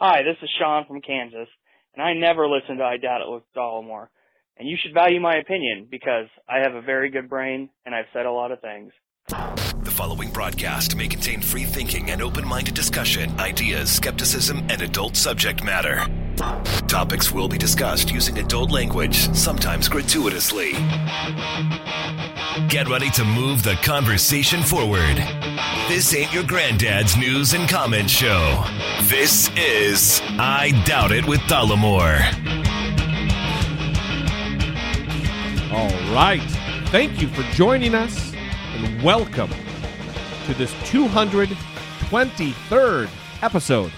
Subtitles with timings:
[0.00, 1.48] Hi, this is Sean from Kansas,
[1.92, 4.06] and I never listen to I Doubt It with Dollamore.
[4.56, 8.04] And you should value my opinion because I have a very good brain and I've
[8.12, 8.92] said a lot of things.
[9.28, 15.16] The following broadcast may contain free thinking and open minded discussion, ideas, skepticism, and adult
[15.16, 16.06] subject matter.
[16.86, 20.74] Topics will be discussed using adult language, sometimes gratuitously.
[22.66, 25.16] Get ready to move the conversation forward.
[25.86, 28.64] This ain't your granddad's news and comment show.
[29.02, 32.18] This is I Doubt It with Dollamore.
[35.72, 36.42] All right.
[36.88, 38.32] Thank you for joining us
[38.74, 39.50] and welcome
[40.46, 43.08] to this 223rd
[43.40, 43.92] episode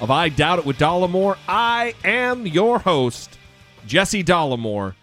[0.00, 1.36] of I Doubt It with Dollamore.
[1.46, 3.38] I am your host,
[3.86, 4.94] Jesse Dollamore,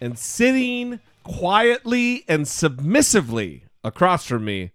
[0.00, 4.72] and sitting quietly and submissively across from me,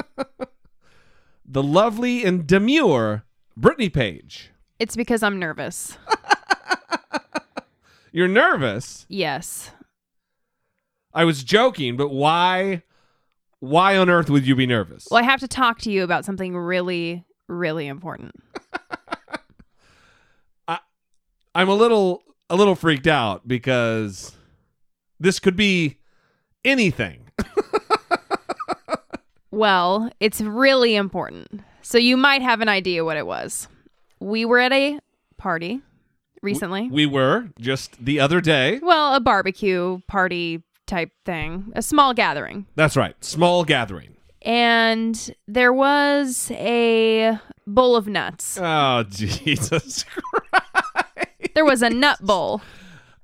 [1.44, 3.24] the lovely and demure
[3.56, 4.50] Brittany Page.
[4.78, 5.96] It's because I'm nervous.
[8.12, 9.06] You're nervous.
[9.08, 9.70] Yes.
[11.12, 12.82] I was joking, but why
[13.60, 15.06] why on earth would you be nervous?
[15.10, 18.32] Well, I have to talk to you about something really, really important.
[20.68, 20.78] I
[21.54, 24.32] I'm a little a little freaked out because
[25.20, 25.98] this could be
[26.64, 27.26] anything.
[29.52, 31.62] Well, it's really important.
[31.82, 33.66] So you might have an idea what it was.
[34.20, 35.00] We were at a
[35.38, 35.82] party
[36.40, 36.88] recently.
[36.88, 38.78] We were just the other day.
[38.80, 42.66] well, a barbecue party type thing, a small gathering.
[42.76, 43.16] That's right.
[43.24, 44.14] Small gathering.
[44.42, 48.56] And there was a bowl of nuts.
[48.60, 50.04] Oh Jesus.
[50.04, 51.26] Christ.
[51.54, 52.62] There was a nut bowl.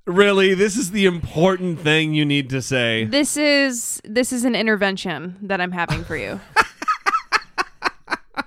[0.06, 0.54] Really?
[0.54, 3.04] This is the important thing you need to say.
[3.04, 6.40] This is this is an intervention that I'm having for you.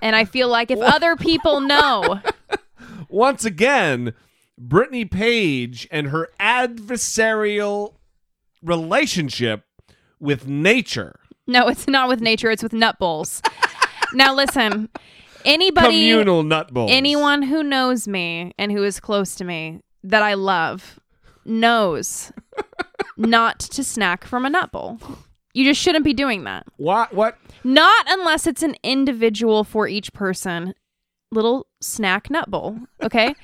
[0.02, 2.20] and I feel like if other people know,
[3.08, 4.14] Once again,
[4.56, 7.94] Brittany Page and her adversarial
[8.62, 9.64] relationship
[10.20, 11.18] with nature.
[11.46, 13.42] no, it's not with nature, it's with nut bowls.
[14.14, 14.88] now listen,
[15.44, 16.90] anybody Communal nut bowls.
[16.92, 20.99] anyone who knows me and who is close to me that I love
[21.44, 22.32] knows
[23.16, 24.98] not to snack from a nut bowl.
[25.52, 26.66] You just shouldn't be doing that.
[26.76, 30.74] What what Not unless it's an individual for each person
[31.32, 33.34] little snack nut bowl, okay?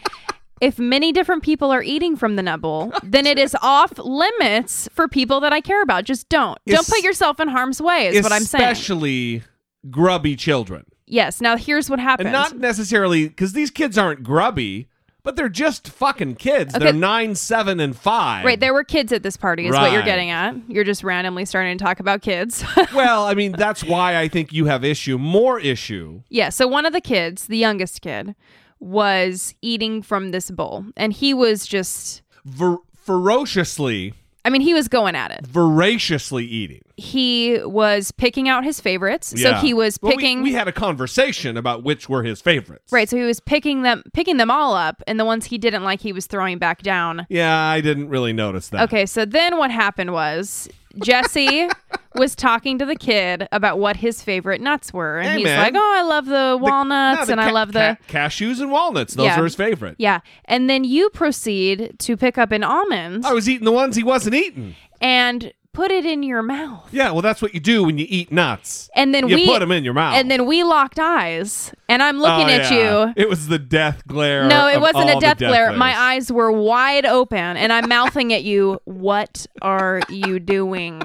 [0.61, 4.89] if many different people are eating from the nut bowl, then it is off limits
[4.93, 6.05] for people that I care about.
[6.05, 6.59] Just don't.
[6.67, 8.65] don't put yourself in harm's way is what I'm saying.
[8.65, 9.43] Especially
[9.91, 10.85] grubby children.
[11.07, 11.41] Yes.
[11.41, 12.27] Now here's what happens.
[12.27, 14.89] And not necessarily because these kids aren't grubby,
[15.27, 16.73] but they're just fucking kids.
[16.73, 16.85] Okay.
[16.85, 18.45] They're nine, seven, and five.
[18.45, 20.55] Right, there were kids at this party, is what you're getting at.
[20.69, 22.65] You're just randomly starting to talk about kids.
[22.95, 26.23] well, I mean, that's why I think you have issue, more issue.
[26.29, 28.37] yeah, so one of the kids, the youngest kid,
[28.79, 30.87] was eating from this bowl.
[30.97, 34.15] And he was just, Ver- ferociously,
[34.47, 35.45] I mean, he was going at it.
[35.47, 36.83] voraciously eating.
[36.97, 39.35] He was picking out his favorites.
[39.41, 40.43] So he was Well, we- picking.
[40.43, 42.91] we, had a conversation about which were his favorites.
[42.93, 45.83] Right, so he was picking them picking them all up and the ones he didn't
[45.85, 47.27] like he was throwing back down.
[47.29, 48.83] Yeah, I didn't really notice that.
[48.85, 50.69] Okay, so then what happened was
[51.03, 51.69] Jesse
[52.15, 55.59] was talking to the kid about what his favorite nuts were and Hey, he's man.
[55.61, 58.71] like, "Oh, I love the The- walnuts no, and I love the ca- cashews and
[58.71, 59.15] walnuts.
[59.15, 59.41] Those Yeah.
[59.41, 59.97] are his favorite.
[59.99, 60.21] Yeah.
[60.47, 64.03] And then you proceed to pick up an almond I was eating the ones he
[64.03, 64.75] wasn't eating.
[65.01, 66.89] and put it in your mouth.
[66.91, 68.89] Yeah, well, that's what you do when you eat nuts.
[68.97, 70.15] And then you we put them in your mouth.
[70.17, 71.71] And then we locked eyes.
[71.89, 73.07] And I'm looking Oh, at yeah.
[73.07, 73.13] you.
[73.15, 74.49] It was the death glare.
[74.49, 75.73] No, it wasn't a the death glare.
[75.73, 81.03] My eyes were wide open and I'm mouthing at you, "What are you doing?"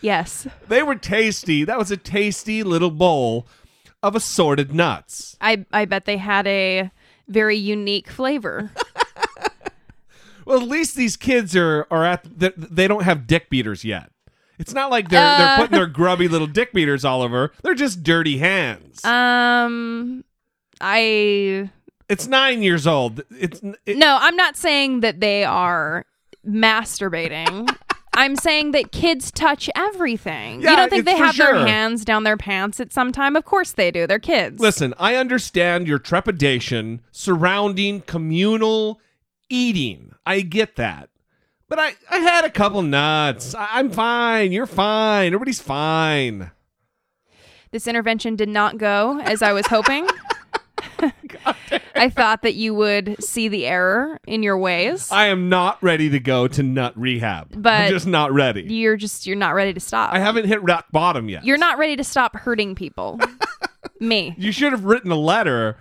[0.00, 0.46] yes.
[0.68, 1.64] They were tasty.
[1.64, 3.46] That was a tasty little bowl
[4.02, 5.36] of assorted nuts.
[5.40, 6.90] I I bet they had a
[7.28, 8.70] very unique flavor.
[10.46, 14.10] Well, at least these kids are are at they, they don't have dick beaters yet.
[14.58, 15.56] It's not like they're they're Uh.
[15.56, 17.52] putting their grubby little dick beaters all over.
[17.62, 19.04] They're just dirty hands.
[19.04, 20.24] Um
[20.80, 21.70] I
[22.08, 23.22] it's nine years old.
[23.30, 26.06] It's it, No, I'm not saying that they are
[26.46, 27.68] masturbating.
[28.18, 30.62] I'm saying that kids touch everything.
[30.62, 31.52] Yeah, you don't think they have sure.
[31.52, 33.36] their hands down their pants at some time?
[33.36, 34.06] Of course they do.
[34.06, 34.58] They're kids.
[34.58, 39.00] Listen, I understand your trepidation surrounding communal
[39.48, 40.12] eating.
[40.24, 41.08] I get that.
[41.68, 43.54] But I, I had a couple nuts.
[43.54, 44.52] I, I'm fine.
[44.52, 45.28] You're fine.
[45.28, 46.50] Everybody's fine.
[47.72, 50.06] This intervention did not go as I was hoping.
[51.94, 55.10] I thought that you would see the error in your ways.
[55.10, 57.54] I am not ready to go to nut rehab.
[57.56, 58.62] But I'm just not ready.
[58.62, 60.12] you're just you're not ready to stop.
[60.12, 61.44] I haven't hit rock bottom yet.
[61.44, 63.20] You're not ready to stop hurting people.
[64.00, 64.34] Me.
[64.36, 65.78] You should have written a letter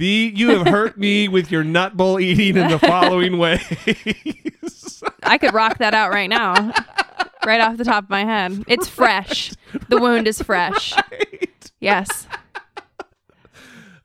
[0.00, 5.02] The you have hurt me with your nut bowl eating in the following ways.
[5.22, 6.72] I could rock that out right now.
[7.44, 8.64] Right off the top of my head.
[8.66, 9.52] It's fresh.
[9.90, 10.94] The wound is fresh.
[11.80, 12.26] Yes.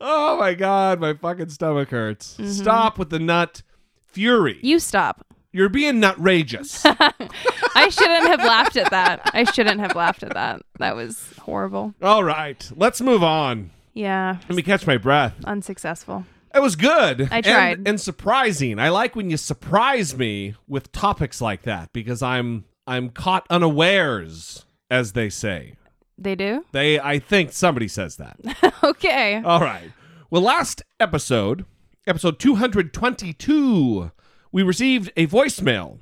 [0.01, 2.33] oh my god, my fucking stomach hurts.
[2.33, 2.51] Mm-hmm.
[2.51, 3.61] Stop with the nut
[4.05, 4.59] fury.
[4.61, 5.25] You stop.
[5.53, 6.81] You're being nutrageous.
[7.75, 9.31] I shouldn't have laughed at that.
[9.33, 10.61] I shouldn't have laughed at that.
[10.79, 11.93] That was horrible.
[12.01, 13.71] All right, let's move on.
[13.95, 14.37] Yeah.
[14.47, 15.33] Let me catch my breath.
[15.45, 16.25] Unsuccessful.
[16.53, 17.29] It was good.
[17.31, 17.87] I and- tried.
[17.87, 18.77] And, surprising.
[18.77, 24.65] I like when you surprise me with topics like that because I'm I'm caught unawares,
[24.91, 25.77] as they say.
[26.17, 26.63] They do?
[26.71, 28.37] They I think somebody says that.
[28.83, 29.41] Okay.
[29.43, 29.91] All right.
[30.29, 31.65] Well, last episode,
[32.05, 34.11] episode 222,
[34.51, 35.97] we received a voicemail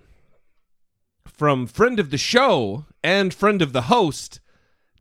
[1.25, 4.39] from friend of the show and friend of the host,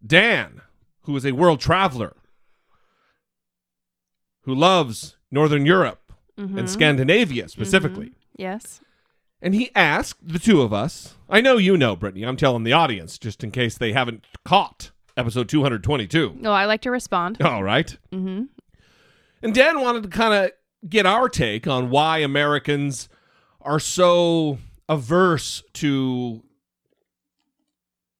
[0.06, 0.61] Dan,
[1.03, 2.15] who is a world traveler
[4.43, 8.15] who loves Northern Europe and Scandinavia specifically.
[8.37, 8.81] Yes.
[9.41, 12.73] And he asked the two of us, I know you know, Brittany, I'm telling the
[12.73, 16.37] audience just in case they haven't caught episode 222.
[16.39, 17.41] No, I like to respond.
[17.43, 17.97] All right.
[18.12, 18.44] Mm-hmm.
[19.43, 20.53] And Dan wanted to kind of
[20.89, 23.09] get our take on why Americans
[23.61, 24.59] are so
[24.89, 26.43] averse to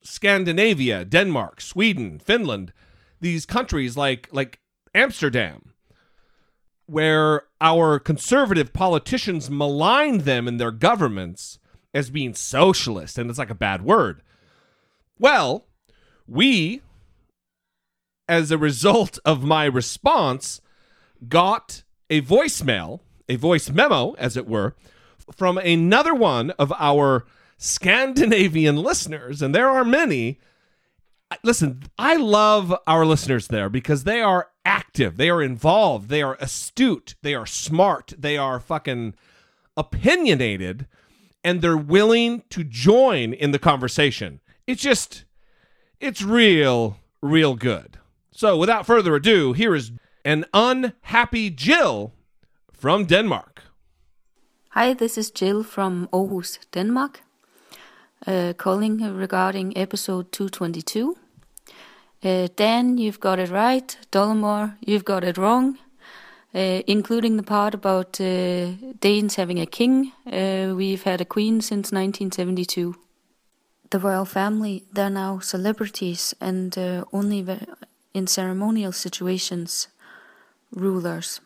[0.03, 2.73] Scandinavia, Denmark, Sweden, Finland,
[3.21, 4.61] these countries like like
[4.95, 5.72] Amsterdam,
[6.93, 11.59] where our conservative politicians malign them and their governments
[11.94, 14.21] as being socialist, and it's like a bad word.
[15.19, 15.65] Well,
[16.27, 16.83] we,
[18.29, 20.61] as a result of my response,
[21.29, 24.77] got a voicemail, a voice memo, as it were,
[25.35, 27.25] from another one of our
[27.56, 30.38] Scandinavian listeners, and there are many.
[31.43, 36.37] Listen, I love our listeners there because they are active, they are involved, they are
[36.40, 39.14] astute, they are smart, they are fucking
[39.76, 40.87] opinionated,
[41.44, 44.40] and they're willing to join in the conversation.
[44.67, 45.25] It's just,
[46.00, 47.99] it's real, real good.
[48.31, 49.93] So, without further ado, here is
[50.25, 52.12] an unhappy Jill
[52.73, 53.62] from Denmark.
[54.70, 57.20] Hi, this is Jill from Aarhus, Denmark,
[58.26, 61.17] uh, calling regarding episode 222.
[62.25, 63.99] Uh, Dan, you've got it right.
[64.13, 65.79] Dollamore, you've got it wrong,
[66.55, 70.13] uh, including the part about uh, Danes having a king.
[70.25, 72.95] Uh, we've had a queen since 1972.
[73.91, 77.45] The royal family, they're now celebrities and uh, only
[78.15, 79.89] in ceremonial situations
[80.71, 81.41] rulers.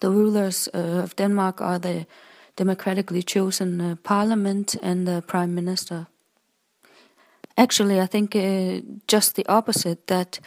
[0.00, 2.06] The rulers uh, of Denmark are the
[2.56, 6.08] democratically chosen uh, parliament and the prime minister.
[7.56, 10.40] Actually, I think uh, just the opposite that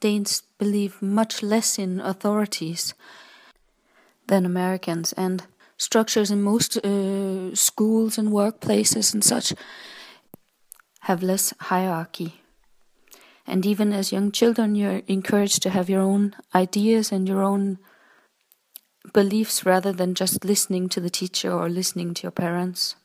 [0.00, 2.94] Danes believe much less in authorities
[4.26, 5.44] than Americans, and
[5.76, 9.52] structures in most uh, schools and workplaces and such
[11.00, 12.40] have less hierarchy.
[13.46, 17.78] And even as young children, you're encouraged to have your own ideas and your own
[19.12, 22.96] beliefs rather than just listening to the teacher or listening to your parents.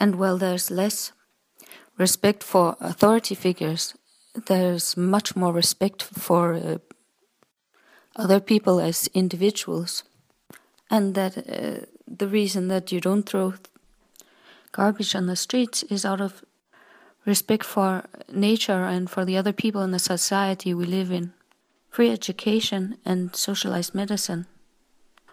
[0.00, 1.12] And while there's less
[1.98, 3.94] respect for authority figures,
[4.46, 6.78] there's much more respect for uh,
[8.16, 10.04] other people as individuals.
[10.90, 13.54] And that uh, the reason that you don't throw
[14.72, 16.44] garbage on the streets is out of
[17.26, 21.32] respect for nature and for the other people in the society we live in.
[21.90, 24.46] Free education and socialized medicine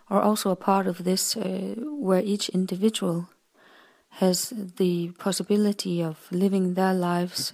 [0.09, 3.29] are also a part of this, uh, where each individual
[4.19, 7.53] has the possibility of living their lives,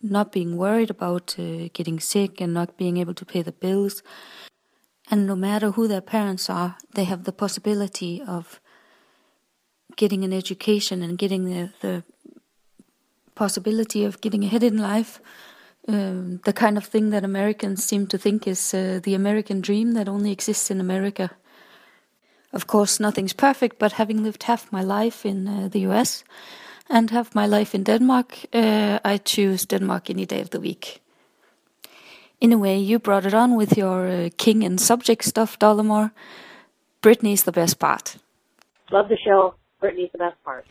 [0.00, 4.02] not being worried about uh, getting sick and not being able to pay the bills.
[5.10, 8.58] And no matter who their parents are, they have the possibility of
[9.96, 12.04] getting an education and getting the, the
[13.34, 15.20] possibility of getting ahead in life.
[15.86, 19.92] Um, the kind of thing that Americans seem to think is uh, the American dream
[19.92, 21.30] that only exists in America.
[22.54, 26.22] Of course, nothing's perfect, but having lived half my life in uh, the US
[26.88, 31.00] and half my life in Denmark, uh, I choose Denmark any day of the week.
[32.40, 36.12] In a way, you brought it on with your uh, king and subject stuff, Dollamore.
[37.00, 38.16] Brittany's the best part.
[38.92, 39.54] Love the show.
[39.80, 40.64] Brittany's the best part.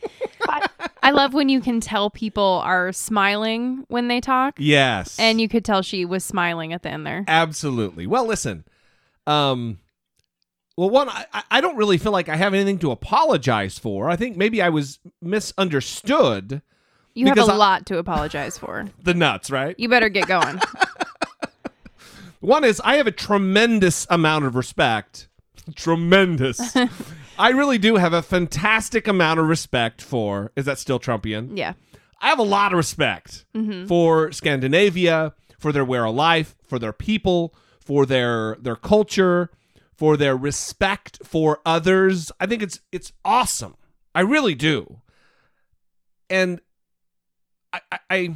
[1.02, 4.54] I love when you can tell people are smiling when they talk.
[4.58, 5.18] Yes.
[5.18, 7.24] And you could tell she was smiling at the end there.
[7.28, 8.06] Absolutely.
[8.06, 8.64] Well, listen.
[9.26, 9.78] Um
[10.76, 14.10] well, one, I, I don't really feel like I have anything to apologize for.
[14.10, 16.62] I think maybe I was misunderstood.
[17.14, 18.86] You have a I- lot to apologize for.
[19.02, 19.78] The nuts, right?
[19.78, 20.60] You better get going.
[22.40, 25.28] One is I have a tremendous amount of respect.
[25.76, 26.76] tremendous.
[27.38, 30.52] I really do have a fantastic amount of respect for.
[30.56, 31.56] Is that still Trumpian?
[31.56, 31.72] Yeah.
[32.20, 33.86] I have a lot of respect mm-hmm.
[33.86, 39.50] for Scandinavia, for their way of life, for their people, for their their culture,
[39.96, 42.32] for their respect for others.
[42.40, 43.76] I think it's it's awesome.
[44.14, 45.00] I really do.
[46.30, 46.60] And
[47.72, 48.34] I I,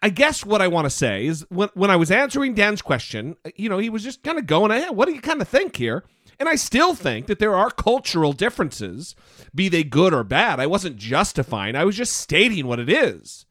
[0.00, 3.36] I guess what I want to say is when when I was answering Dan's question,
[3.56, 4.70] you know, he was just kind of going.
[4.94, 6.04] What do you kind of think here?
[6.38, 9.14] And I still think that there are cultural differences,
[9.54, 10.58] be they good or bad.
[10.58, 13.46] I wasn't justifying, I was just stating what it is.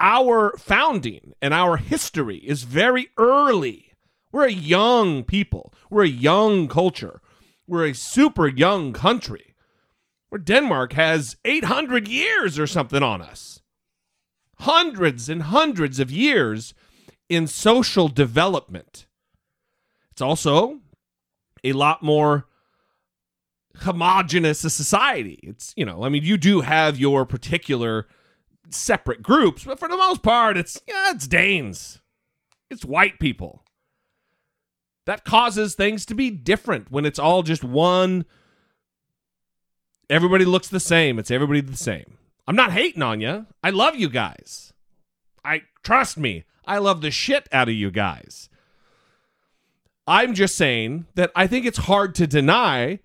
[0.00, 3.87] Our founding and our history is very early.
[4.32, 7.20] We're a young people, we're a young culture,
[7.66, 9.54] we're a super young country.
[10.28, 13.62] Where Denmark has 800 years or something on us.
[14.58, 16.74] Hundreds and hundreds of years
[17.28, 19.06] in social development.
[20.10, 20.80] It's also
[21.64, 22.46] a lot more
[23.76, 25.38] homogenous a society.
[25.42, 28.06] It's, you know, I mean, you do have your particular
[28.70, 32.00] separate groups, but for the most part, it's, yeah, it's Danes,
[32.70, 33.64] it's white people.
[35.08, 38.26] That causes things to be different when it's all just one.
[40.10, 41.18] Everybody looks the same.
[41.18, 42.18] It's everybody the same.
[42.46, 43.46] I'm not hating on you.
[43.64, 44.74] I love you guys.
[45.42, 46.44] I trust me.
[46.66, 48.50] I love the shit out of you guys.
[50.06, 52.98] I'm just saying that I think it's hard to deny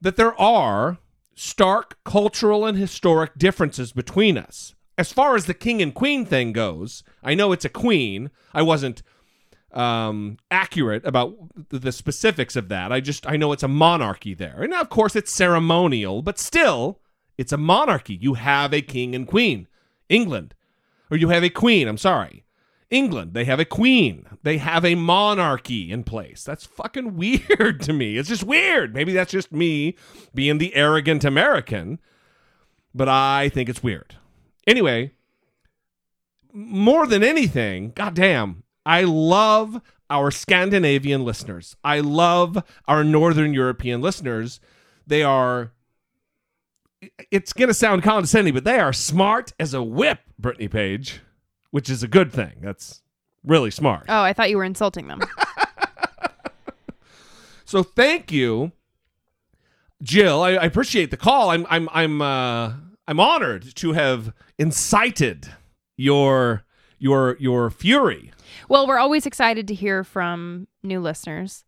[0.00, 0.96] that there are
[1.34, 4.74] stark cultural and historic differences between us.
[4.96, 8.30] As far as the king and queen thing goes, I know it's a queen.
[8.54, 9.02] I wasn't
[9.72, 11.36] um, accurate about
[11.68, 12.92] the specifics of that.
[12.92, 17.00] I just I know it's a monarchy there, and of course it's ceremonial, but still
[17.38, 18.14] it's a monarchy.
[18.14, 19.66] You have a king and queen.
[20.08, 20.54] England,
[21.10, 21.86] or you have a queen.
[21.86, 22.44] I'm sorry,
[22.90, 23.32] England.
[23.32, 24.26] They have a queen.
[24.42, 26.42] They have a monarchy in place.
[26.42, 28.16] That's fucking weird to me.
[28.16, 28.94] It's just weird.
[28.94, 29.96] Maybe that's just me
[30.34, 32.00] being the arrogant American,
[32.94, 34.16] but I think it's weird.
[34.66, 35.12] Anyway,
[36.52, 41.76] more than anything, goddamn, I love our Scandinavian listeners.
[41.84, 44.60] I love our Northern European listeners.
[45.06, 45.72] They are,
[47.30, 51.20] it's going to sound condescending, but they are smart as a whip, Brittany Page,
[51.70, 52.54] which is a good thing.
[52.60, 53.02] That's
[53.44, 54.06] really smart.
[54.08, 55.20] Oh, I thought you were insulting them.
[57.70, 58.72] So thank you,
[60.02, 60.42] Jill.
[60.42, 61.50] I, I appreciate the call.
[61.50, 62.72] I'm I'm I'm uh,
[63.06, 65.46] I'm honored to have incited
[65.96, 66.64] your
[66.98, 68.32] your your fury.
[68.70, 71.64] Well, we're always excited to hear from new listeners.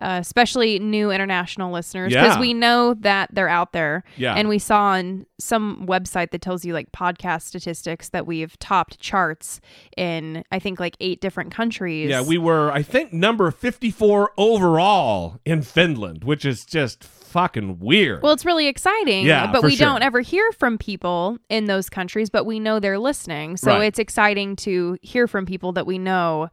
[0.00, 2.40] Uh, especially new international listeners because Yeah.
[2.40, 4.34] we know that they're out there Yeah.
[4.34, 8.98] and we saw on some website that tells you like podcast statistics that we've topped
[9.00, 9.60] charts
[9.96, 15.38] in i think like eight different countries Yeah, we were I think number 54 overall
[15.44, 18.22] in Finland, which is just fucking weird.
[18.22, 19.26] Well, it's really exciting.
[19.26, 19.86] Yeah, but we sure.
[19.86, 23.56] don't ever hear from people in those countries, but we know they're listening.
[23.58, 23.82] So Right.
[23.84, 26.48] it's exciting to hear from people that we know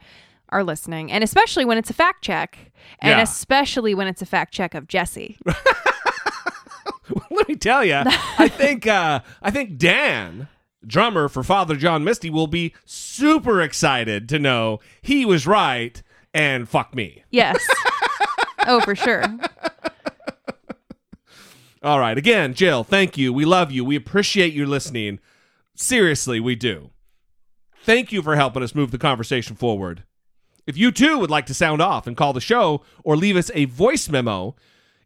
[0.50, 1.12] are listening.
[1.12, 2.72] And especially when it's a fact check.
[3.00, 3.22] And Yeah.
[3.22, 5.38] especially when it's a fact check of Jesse.
[7.30, 10.48] Let me tell you, I think uh, I think Dan,
[10.86, 16.02] drummer for Father John Misty, will be super excited to know he was right
[16.34, 17.24] and fuck me.
[17.30, 17.64] Yes.
[18.68, 19.24] oh, for sure.
[21.84, 23.32] All right, again, Jill, thank you.
[23.32, 23.86] We love you.
[23.86, 25.20] We appreciate you listening.
[25.76, 26.90] Seriously, we do.
[27.84, 30.04] Thank you for helping us move the conversation forward.
[30.68, 33.52] If you too would like to sound off and call the show or leave us
[33.54, 34.56] a voice memo,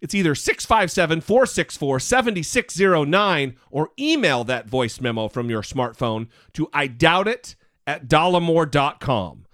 [0.02, 6.88] it's either 657 464 7609 or email that voice memo from your smartphone to I
[6.88, 9.46] doubt it at dollamore.com.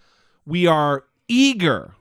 [0.46, 1.96] We are eager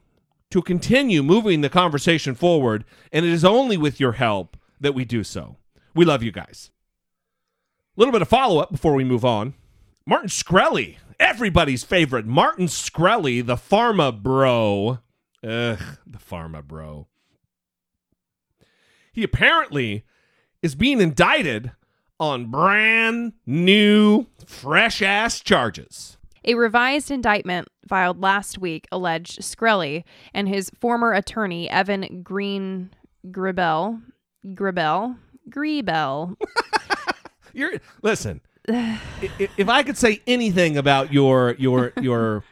[0.51, 5.05] to continue moving the conversation forward, and it is only with your help that we
[5.05, 5.57] do so.
[5.95, 6.71] We love you guys.
[7.97, 9.55] A little bit of follow up before we move on.
[10.07, 12.27] Martin Shkreli, everybody's favorite.
[12.27, 14.99] Martin Shkreli, the pharma bro.
[15.43, 17.07] Ugh, the pharma bro.
[19.13, 20.05] He apparently
[20.63, 21.73] is being indicted
[22.21, 26.19] on brand new, fresh ass charges.
[26.45, 32.91] A revised indictment filed last week alleged Shkreli and his former attorney, Evan Green
[33.29, 34.03] Gribel,
[34.49, 35.17] Gribel,
[35.49, 36.37] Griebel,
[37.55, 38.41] You're listen.
[38.69, 42.45] I- i- if I could say anything about your your your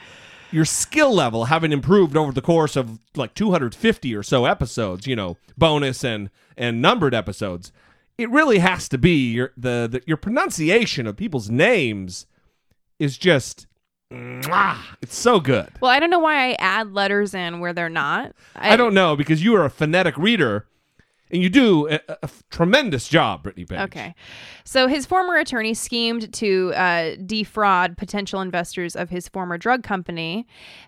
[0.52, 5.14] your skill level having improved over the course of like 250 or so episodes, you
[5.16, 7.72] know, bonus and and numbered episodes,
[8.18, 12.26] it really has to be your the, the your pronunciation of people's names
[12.98, 13.66] is just!
[15.00, 15.68] It's so good.
[15.80, 18.32] Well, I don't know why I add letters in where they're not.
[18.56, 20.66] I, don't know because you are a phonetic reader,
[21.32, 23.78] and you do a, a tremendous job, Brittany Page.
[23.80, 24.14] Okay.
[24.64, 30.46] So his former attorney schemed to uh, defraud potential investors of his former drug company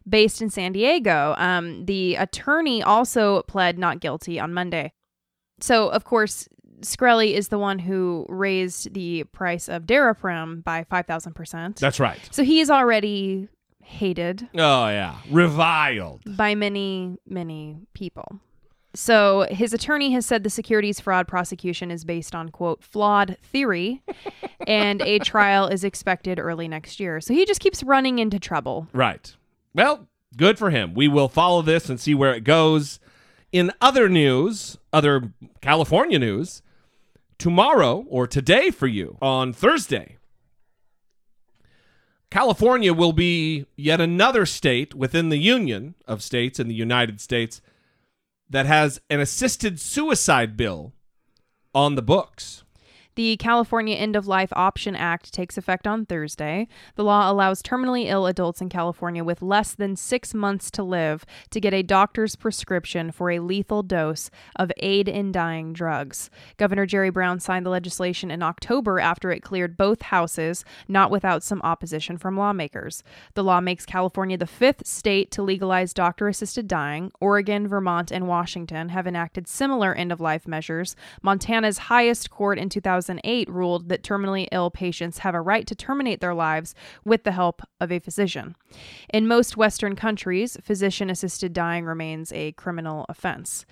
[0.08, 1.34] based in San Diego.
[1.38, 4.92] Um, the attorney also pled not guilty on Monday.
[5.60, 6.48] So, of course,
[6.80, 11.76] Shkreli is the one who raised the price of Daraprim by 5,000%.
[11.76, 12.18] That's right.
[12.32, 13.48] so he is already
[13.84, 16.22] hated Oh yeah, reviled.
[16.36, 18.40] by many, many people.
[18.94, 24.02] So his attorney has said the securities fraud prosecution is based on quote flawed theory
[24.66, 27.20] and a trial is expected early next year.
[27.20, 28.88] So he just keeps running into trouble.
[28.92, 29.34] Right.
[29.74, 30.94] Well, good for him.
[30.94, 33.00] We will follow this and see where it goes.
[33.50, 36.62] In other news, other California news,
[37.38, 40.16] tomorrow or today for you on Thursday,
[42.30, 47.60] California will be yet another state within the union of states in the United States
[48.52, 50.92] that has an assisted suicide bill
[51.74, 52.64] on the books.
[53.14, 56.66] The California End of Life Option Act takes effect on Thursday.
[56.94, 61.26] The law allows terminally ill adults in California with less than six months to live
[61.50, 66.30] to get a doctor's prescription for a lethal dose of aid in dying drugs.
[66.56, 71.42] Governor Jerry Brown signed the legislation in October after it cleared both houses, not without
[71.42, 73.02] some opposition from lawmakers.
[73.34, 77.12] The law makes California the fifth state to legalize doctor assisted dying.
[77.20, 80.96] Oregon, Vermont, and Washington have enacted similar end of life measures.
[81.20, 82.70] Montana's highest court in
[83.02, 87.32] 2008 ruled that terminally ill patients have a right to terminate their lives with the
[87.32, 88.54] help of a physician.
[89.12, 93.66] In most Western countries, physician assisted dying remains a criminal offense.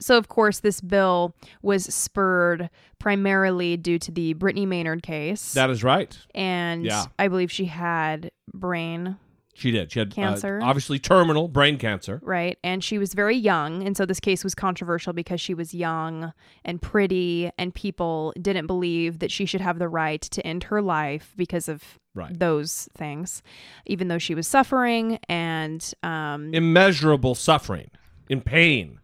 [0.00, 5.54] So, of course, this bill was spurred primarily due to the Brittany Maynard case.
[5.54, 6.16] That is right.
[6.34, 7.04] and Yeah.
[7.18, 9.16] I believe she had brain
[9.56, 9.92] She did.
[9.92, 10.60] She had uh, Cancer.
[10.62, 12.20] obviously terminal brain cancer.
[12.22, 12.58] right?
[12.64, 13.82] And she was very young.
[13.86, 16.32] And so this case was controversial because she was young
[16.64, 20.82] and pretty, and people didn't believe that she should have the right to end her
[20.82, 21.82] life because of
[22.16, 22.38] Right.
[22.38, 23.42] those things,
[23.86, 27.90] even though she was suffering and um, immeasurable suffering,
[28.28, 29.00] in pain,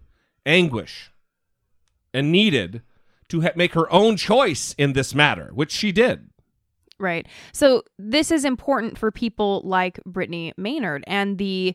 [0.47, 1.11] anguish,
[2.15, 2.83] and needed
[3.29, 6.30] to ha- make her own choice in this matter, which she did.
[7.01, 7.27] Right.
[7.53, 11.75] So this is important for people like Brittany Maynard and the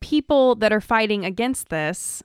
[0.00, 2.22] people that are fighting against this,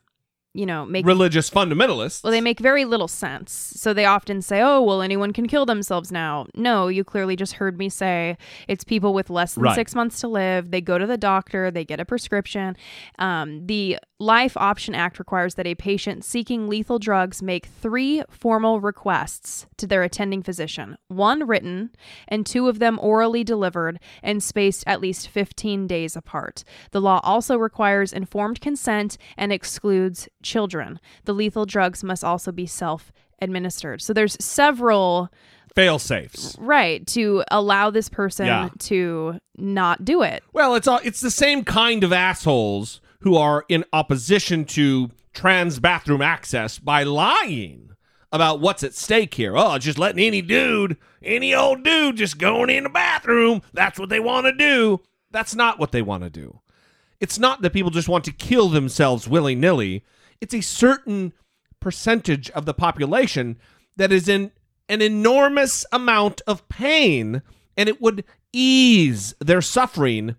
[0.54, 2.26] you know, make Religious fundamentalists.
[2.26, 3.54] well, they make very little sense.
[3.54, 7.54] So they often say, "Oh, well, anyone can kill themselves now." No, you clearly just
[7.54, 8.38] heard me say
[8.68, 9.76] it's people with less than Right.
[9.76, 10.72] six months to live.
[10.72, 12.76] They go to the doctor, they get a prescription.
[13.18, 18.80] Um, the Life Option Act requires that a patient seeking lethal drugs make three formal
[18.80, 21.90] requests to their attending physician: one written,
[22.28, 26.64] and two of them orally delivered and spaced at least 15 days apart.
[26.92, 31.00] The law also requires informed consent and excludes children.
[31.26, 34.04] The lethal drugs must also be self administered.
[34.04, 35.30] So there's several
[35.74, 36.56] fail safes.
[36.60, 38.70] right to allow this person Yeah.
[38.78, 40.44] to not do it.
[40.54, 45.80] Well, it's all, it's the same kind of assholes who are in opposition to trans
[45.80, 47.92] bathroom access by lying
[48.32, 49.58] about what's at stake here.
[49.58, 53.62] Oh, just letting any dude, any old dude just going in the bathroom.
[53.74, 55.02] That's what they want to do.
[55.32, 56.62] That's not what they want to do.
[57.20, 60.04] It's not that people just want to kill themselves willy-nilly.
[60.40, 61.34] It's a certain
[61.80, 63.58] percentage of the population
[63.98, 64.52] that is in
[64.90, 67.42] an enormous amount of pain
[67.78, 70.36] and it would ease their suffering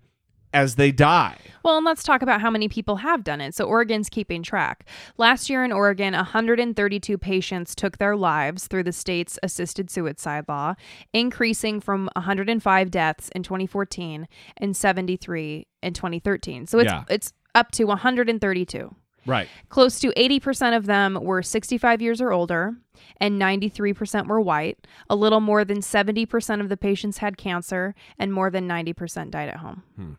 [0.53, 1.37] as they die.
[1.63, 3.55] Well, and let's talk about how many people have done it.
[3.55, 4.85] So, Oregon's keeping track.
[5.17, 10.75] Last year in Oregon, 132 patients took their lives through the state's assisted suicide law,
[11.13, 16.67] increasing from 105 deaths in 2014 and 73 in 2013.
[16.67, 17.03] So, it's Yeah.
[17.09, 18.95] it's up to 132.
[19.25, 19.47] Right.
[19.69, 22.75] Close to 80% of them were 65 years or older,
[23.21, 24.85] and 93% were white.
[25.09, 29.47] A little more than 70% of the patients had cancer, and more than 90% died
[29.47, 29.83] at home.
[29.95, 30.11] Hmm.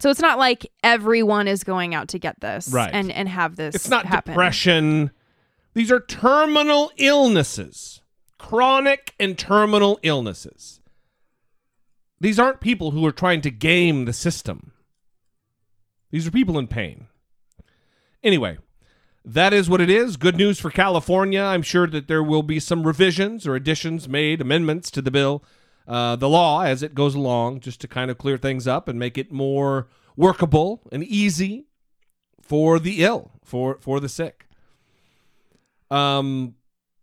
[0.00, 2.90] So it's not like everyone is going out to get this Right.
[2.92, 4.32] and, and have this It's not happen.
[4.32, 5.10] depression.
[5.74, 8.00] These are terminal illnesses,
[8.38, 10.80] chronic and terminal illnesses.
[12.18, 14.72] These aren't people who are trying to game the system.
[16.10, 17.06] These are people in pain.
[18.22, 18.58] Anyway,
[19.24, 20.16] that is what it is.
[20.16, 21.40] Good news for California.
[21.40, 25.42] I'm sure that there will be some revisions or additions made, amendments to the bill,
[25.90, 28.96] uh, the law as it goes along, just to kind of clear things up and
[28.96, 31.66] make it more workable and easy
[32.40, 34.46] for the ill, for for the sick.
[35.90, 36.54] Um,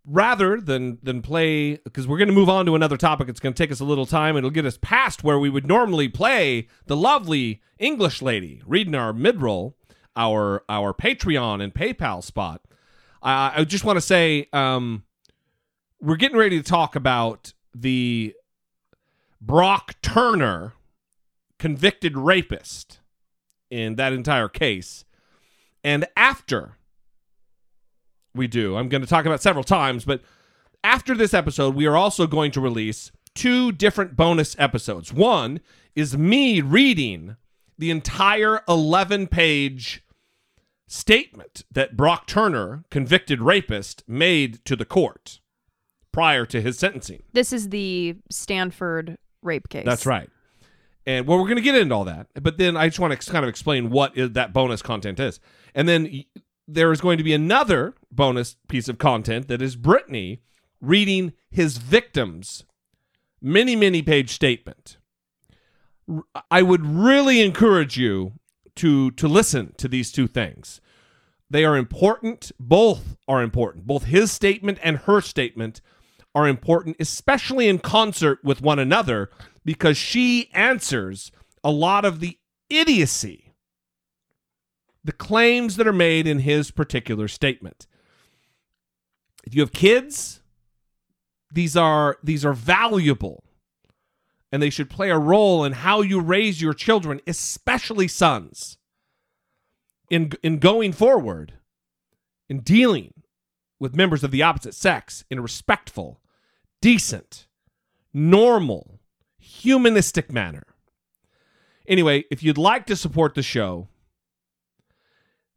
[0.06, 3.28] rather than than play because we're going to move on to another topic.
[3.28, 4.38] It's going to take us a little time.
[4.38, 9.12] It'll get us past where we would normally play the lovely english lady reading our
[9.12, 9.76] mid-roll
[10.16, 12.62] our our patreon and paypal spot.
[13.22, 15.04] Uh, i just want to say um,
[16.00, 18.34] we're getting ready to talk about the
[19.40, 20.74] brock turner
[21.58, 23.00] convicted rapist
[23.70, 25.04] in that entire case
[25.84, 26.78] and after
[28.34, 28.76] we do.
[28.76, 30.22] I'm going to talk about several times, but
[30.82, 35.12] after this episode, we are also going to release two different bonus episodes.
[35.12, 35.60] One
[35.94, 37.36] is me reading
[37.76, 40.02] the entire 11 page
[40.86, 45.40] statement that Brock Turner, convicted rapist, made to the court
[46.12, 47.22] prior to his sentencing.
[47.32, 49.84] This is the Stanford rape case.
[49.84, 50.30] That's right.
[51.06, 53.30] And well, we're going to get into all that, but then I just want to
[53.30, 55.40] kind of explain what is, that bonus content is.
[55.74, 56.26] And then y-
[56.66, 60.42] there is going to be another bonus piece of content that is Brittany
[60.82, 62.64] reading his victims'
[63.40, 64.98] many, many page statement.
[66.10, 68.32] R- I would really encourage you
[68.76, 70.80] to to listen to these two things.
[71.50, 72.52] They are important.
[72.60, 73.86] Both are important.
[73.86, 75.80] Both his statement and her statement
[76.34, 79.30] are important, especially in concert with one another,
[79.64, 81.32] because she answers
[81.64, 82.38] a lot of the
[82.70, 83.54] idiocy,
[85.02, 87.86] the claims that are made in his particular statement.
[89.44, 90.40] If you have kids,
[91.50, 93.42] these are these are valuable
[94.52, 98.78] and they should play a role in how you raise your children, especially sons.
[100.10, 101.54] In in going forward,
[102.48, 103.12] in dealing
[103.80, 106.20] with members of the opposite sex in a respectful,
[106.80, 107.46] decent,
[108.12, 109.00] normal,
[109.38, 110.64] humanistic manner.
[111.86, 113.88] Anyway, if you'd like to support the show,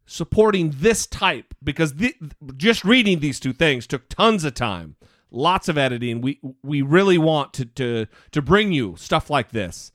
[0.06, 2.14] supporting this type because the,
[2.56, 4.96] just reading these two things took tons of time,
[5.30, 6.20] lots of editing.
[6.20, 9.92] We we really want to to to bring you stuff like this.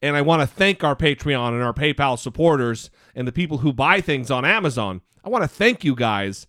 [0.00, 3.72] And I want to thank our Patreon and our PayPal supporters and the people who
[3.72, 5.00] buy things on Amazon.
[5.24, 6.48] I want to thank you guys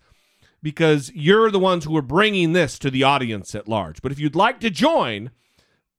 [0.63, 4.01] because you're the ones who are bringing this to the audience at large.
[4.01, 5.29] But if you'd like to join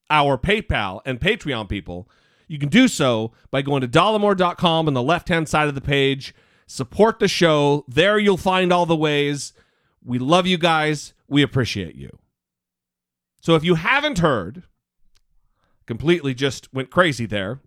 [0.08, 2.08] our PayPal and Patreon people,
[2.48, 5.80] you can do so by going to dollamore.com on the left hand side of the
[5.82, 6.34] page.
[6.66, 7.84] Support the show.
[7.86, 9.52] There you'll find all the ways.
[10.02, 11.12] We love you guys.
[11.28, 12.18] We appreciate you.
[13.42, 14.62] So if you haven't heard,
[15.86, 17.60] completely just went crazy there.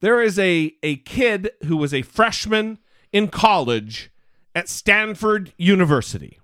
[0.00, 2.78] There is a, a kid who was a freshman
[3.12, 4.09] in college
[4.54, 6.38] at Stanford University.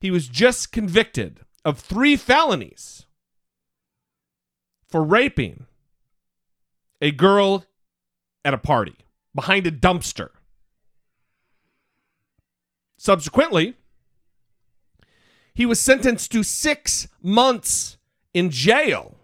[0.00, 3.06] He was just convicted of three felonies
[4.88, 5.66] for raping
[7.00, 7.64] a girl
[8.44, 8.96] at a party
[9.34, 10.30] behind a dumpster.
[12.96, 13.76] Subsequently,
[15.54, 17.98] he was sentenced to six months
[18.32, 19.16] in jail.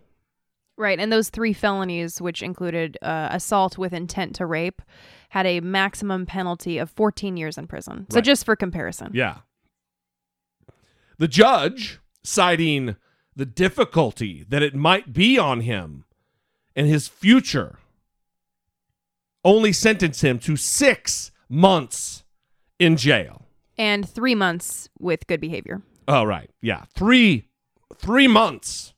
[0.77, 4.81] Right, and those three felonies, which included uh, assault with intent to rape,
[5.29, 8.07] had a maximum penalty of 14 years in prison.
[8.11, 8.25] So Right.
[8.25, 9.11] just for comparison.
[9.13, 9.39] Yeah.
[11.19, 12.97] The judge, citing
[13.35, 16.05] the difficulty that it might be on him
[16.75, 17.79] and his future,
[19.45, 22.25] only sentenced him to six months
[22.79, 23.47] in jail.
[23.77, 25.83] And three months with good behavior.
[26.09, 26.51] Oh, right.
[26.61, 26.85] Yeah.
[26.95, 27.49] Three,
[27.97, 28.93] three months.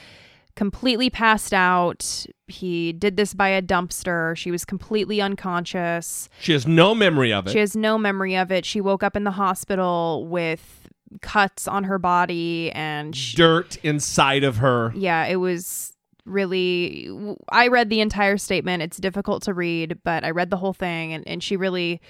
[0.55, 2.26] completely passed out.
[2.46, 4.37] He did this by a dumpster.
[4.37, 6.28] She was completely unconscious.
[6.40, 7.50] She has no memory of it.
[7.50, 8.64] She has no memory of it.
[8.64, 10.82] She woke up in the hospital with
[11.20, 14.92] cuts on her body and she, Dirt inside of her.
[14.96, 15.92] yeah, it was
[16.25, 17.11] really
[17.51, 18.83] I read the entire statement.
[18.83, 22.01] It's difficult to read, but I read the whole thing and, and she really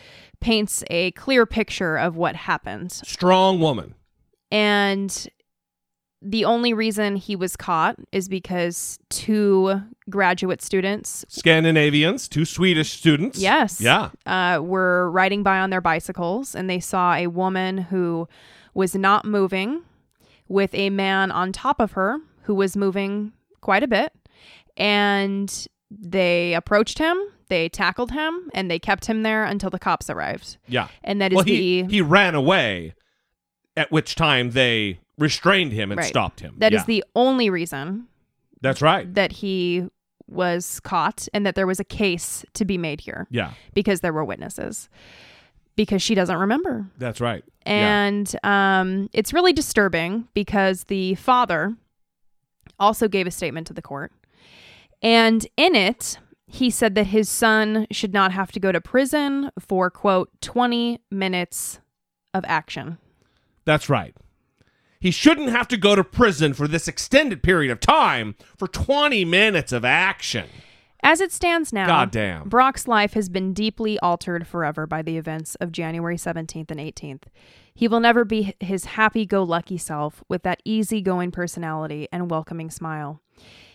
[0.41, 2.93] paints a clear picture of what happened.
[2.93, 3.95] Strong woman.
[4.51, 5.29] And
[6.21, 13.39] the only reason he was caught is because two graduate students, Scandinavians, two Swedish students.
[13.39, 14.11] yes, Yeah.
[14.27, 18.29] uh, were riding by on their bicycles and they saw a woman who
[18.75, 19.83] was not moving
[20.49, 24.13] with a man on top of her who was moving quite a bit.
[24.77, 30.09] And they approached him, they tackled him, and they kept him there until the cops
[30.09, 30.57] arrived.
[30.67, 30.89] Yeah.
[31.05, 32.95] And that is Well, he, the he ran away,
[33.77, 36.07] at which time they restrained him and Right.
[36.09, 36.55] stopped him.
[36.59, 36.87] that is Yeah.
[36.87, 38.07] the only reason
[38.63, 39.13] That's right.
[39.15, 39.87] that he
[40.27, 43.53] was caught and that there was a case to be made here Yeah.
[43.75, 44.89] because there were witnesses
[45.77, 47.45] because she doesn't remember That's right.
[47.67, 48.05] Yeah.
[48.05, 51.75] and um, it's really disturbing because the father
[52.79, 54.13] also gave a statement to the court
[55.03, 59.51] and in it he said that his son should not have to go to prison
[59.59, 61.81] for quote 20 minutes
[62.35, 62.99] of action
[63.65, 64.15] That's right.
[65.01, 69.25] He shouldn't have to go to prison for this extended period of time for 20
[69.25, 70.47] minutes of action.
[71.03, 72.49] As it stands now, Goddamn.
[72.49, 77.25] Brock's life has been deeply altered forever by the events of January 17th and 18th.
[77.75, 82.71] He will never be his happy go lucky self with that easygoing personality and welcoming
[82.71, 83.21] smile.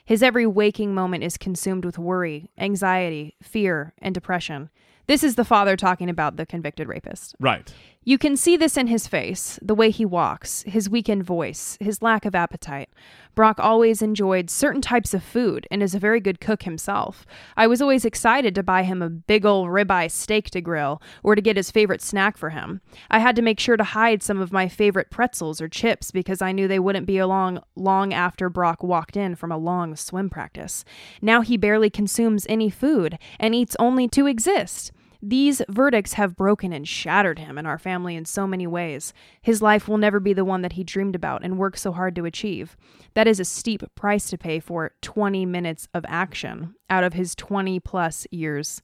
[0.05, 4.69] His every waking moment is consumed with worry, anxiety, fear, and depression.
[5.07, 7.35] This is the father talking about the convicted rapist.
[7.39, 7.73] Right.
[8.07, 12.01] You can see this in his face, the way he walks, his weakened voice, his
[12.01, 12.87] lack of appetite.
[13.35, 17.25] Brock always enjoyed certain types of food and is a very good cook himself.
[17.57, 21.35] I was always excited to buy him a big old ribeye steak to grill or
[21.35, 22.79] to get his favorite snack for him.
[23.11, 26.41] I had to make sure to hide some of my favorite pretzels or chips because
[26.41, 30.29] I knew they wouldn't be along long after Brock walked in from a long swim
[30.29, 30.85] practice.
[31.21, 34.93] Now he barely consumes any food and eats only to exist.
[35.21, 39.13] These verdicts have broken and shattered him and our family in so many ways.
[39.41, 42.15] His life will never be the one that he dreamed about and worked so hard
[42.15, 42.77] to achieve.
[43.13, 47.35] That is a steep price to pay for 20 minutes of action out of his
[47.35, 48.81] 20 plus years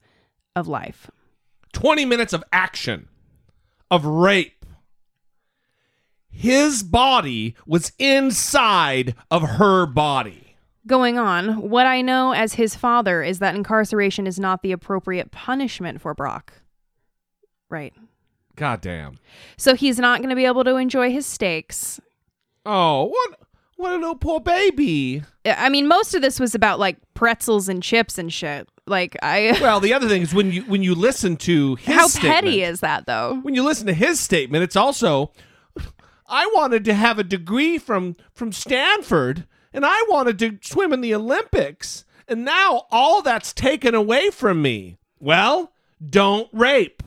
[0.55, 1.09] of life.
[1.73, 3.07] 20 minutes of action,
[3.91, 4.65] of rape.
[6.29, 10.42] His body was inside of her body.
[10.85, 15.31] Going on, what I know as his father is that incarceration is not the appropriate
[15.31, 16.53] punishment for Brock.
[17.69, 17.93] Right.
[18.55, 19.17] Goddamn.
[19.57, 21.99] So he's not going to be able to enjoy his steaks.
[22.65, 23.39] Oh, what
[23.77, 25.23] what a little poor baby.
[25.45, 28.67] I mean, most of this was about like pretzels and chips and shit.
[28.85, 29.57] Like, I.
[29.61, 32.61] Well, the other thing is when you when you listen to his How statement, petty
[32.63, 33.39] is that, though?
[33.41, 35.31] when you listen to his statement, it's also
[36.27, 41.01] I wanted to have a degree from from Stanford and I wanted to swim in
[41.01, 44.97] the Olympics and now all that's taken away from me.
[45.19, 45.71] Well,
[46.07, 47.03] don't rape.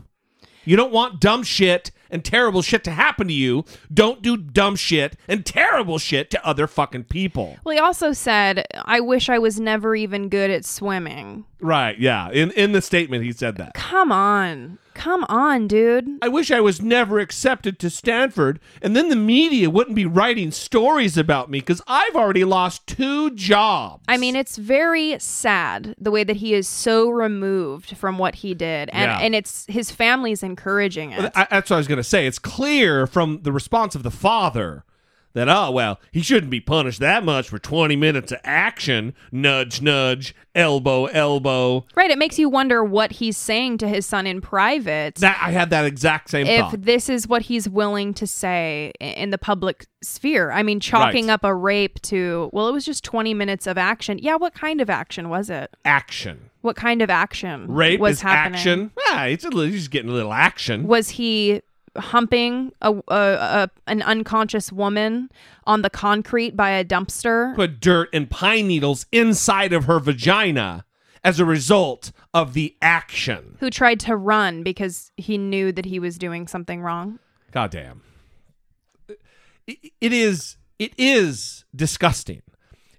[0.65, 3.65] You don't want dumb shit and terrible shit to happen to you.
[3.93, 7.57] Don't do dumb shit and terrible shit to other fucking people.
[7.65, 11.45] Well, he also said, I wish I was never even good at swimming.
[11.61, 12.31] Right, yeah.
[12.31, 13.75] In in the statement he said that.
[13.75, 14.79] Come on.
[14.95, 16.09] Come on, dude.
[16.23, 20.51] I wish I was never accepted to Stanford, and then the media wouldn't be writing
[20.51, 24.03] stories about me because I've already lost two jobs.
[24.09, 28.55] I mean, it's very sad the way that he is so removed from what he
[28.55, 28.89] did.
[28.91, 29.19] And, Yeah.
[29.21, 31.31] and it's his family's encouraging it.
[31.35, 32.27] I, that's what I was going to say.
[32.27, 34.83] It's clear from the response of the father
[35.37, 39.15] that, oh, well, he shouldn't be punished that much for 20 minutes of action.
[39.31, 41.85] Nudge, nudge, elbow, elbow.
[41.95, 42.11] right.
[42.11, 45.17] It makes you wonder what he's saying to his son in private.
[45.17, 46.83] That I had that exact same if thought.
[46.83, 50.51] this is what he's willing to say in the public sphere.
[50.51, 51.35] I mean, chalking Right.
[51.35, 54.19] up a rape to, well, it was just 20 minutes of action.
[54.23, 55.77] Yeah, what kind of action was it?
[55.85, 56.51] action.
[56.63, 58.55] What kind of action Rape was is happening?
[58.59, 58.91] action.
[59.09, 60.89] Yeah, it's a little, he's getting a little action.
[60.89, 61.61] Was he
[61.99, 65.31] humping a, a, a an unconscious woman
[65.65, 67.55] on the concrete by a dumpster?
[67.55, 70.85] put dirt and pine needles inside of her vagina
[71.25, 73.57] as a result of the action.
[73.61, 77.19] Who tried to run because he knew that he was doing something wrong?
[77.51, 78.03] Goddamn.
[79.67, 82.43] It- It is it is disgusting.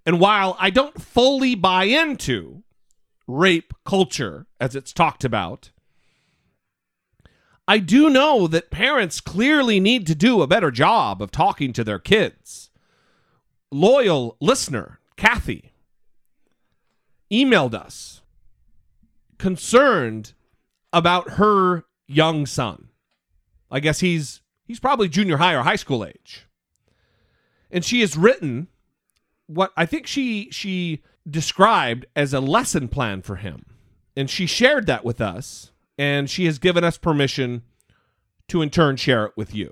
[0.06, 2.64] And while I don't fully buy into
[3.28, 5.72] rape culture as it's talked about,
[7.68, 11.84] I do know that parents clearly need to do a better job of talking to
[11.84, 12.70] their kids.
[13.72, 15.74] Loyal listener, Kathy
[17.32, 18.22] emailed us
[19.38, 20.34] concerned
[20.94, 22.88] about her young son.
[23.70, 26.46] I guess he's he's probably junior high or high school age.
[27.70, 28.68] And she has written
[29.48, 33.66] what I think she she described as a lesson plan for him.
[34.16, 37.64] And she shared that with us and she has given us permission
[38.48, 39.72] to in turn share it with you.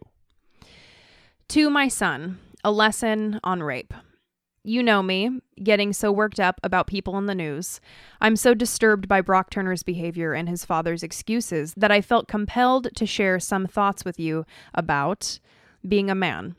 [1.49, 3.93] To my son, a lesson on rape.
[4.63, 7.79] You know me, getting so worked up about people in the news.
[8.19, 12.87] I'm so disturbed by Brock Turner's behavior and his father's excuses that I felt compelled
[12.95, 15.39] to share some thoughts with you about
[15.87, 16.55] being a man.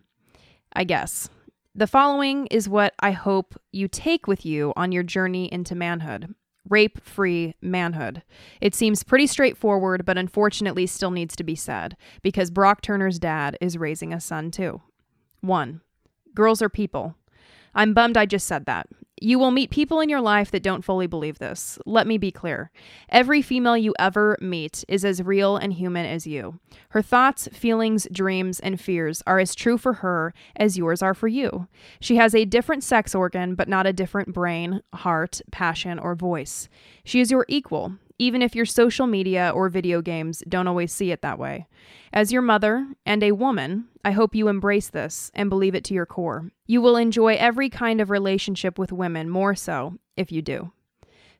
[0.72, 1.28] I guess.
[1.74, 6.34] The following is what I hope you take with you on your journey into manhood
[6.68, 8.22] rape free manhood.
[8.60, 13.56] It seems pretty straightforward, but unfortunately still needs to be said because Brock Turner's dad
[13.60, 14.82] is raising a son too.
[15.40, 15.80] 1.
[16.34, 17.14] Girls are people.
[17.76, 18.88] I'm bummed I just said that.
[19.20, 21.78] You will meet people in your life that don't fully believe this.
[21.86, 22.70] Let me be clear.
[23.08, 26.58] Every female you ever meet is as real and human as you.
[26.90, 31.28] Her thoughts, feelings, dreams, and fears are as true for her as yours are for
[31.28, 31.66] you.
[32.00, 36.68] She has a different sex organ, but not a different brain, heart, passion, or voice.
[37.04, 41.10] She is your equal, even if your social media or video games don't always see
[41.10, 41.66] it that way.
[42.12, 45.94] As your mother and a woman, I hope you embrace this and believe it to
[45.94, 46.50] your core.
[46.66, 50.72] You will enjoy every kind of relationship with women more so if you do.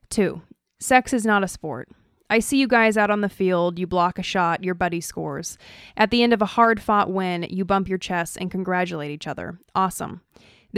[0.09, 0.41] 2.
[0.79, 1.89] Sex is not a sport.
[2.29, 5.57] I see you guys out on the field, you block a shot, your buddy scores.
[5.95, 9.27] At the end of a hard fought win, you bump your chests and congratulate each
[9.27, 9.59] other.
[9.73, 10.21] Awesome.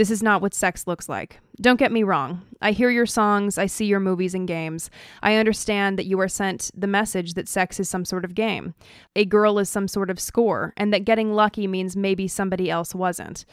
[0.00, 1.40] This is not what sex looks like.
[1.60, 2.40] Don't get me wrong.
[2.62, 4.88] I hear your songs, I see your movies and games.
[5.22, 8.72] I understand that you are sent the message that sex is some sort of game.
[9.14, 12.94] A girl is some sort of score, and that getting lucky means maybe somebody else
[12.94, 13.44] wasn't.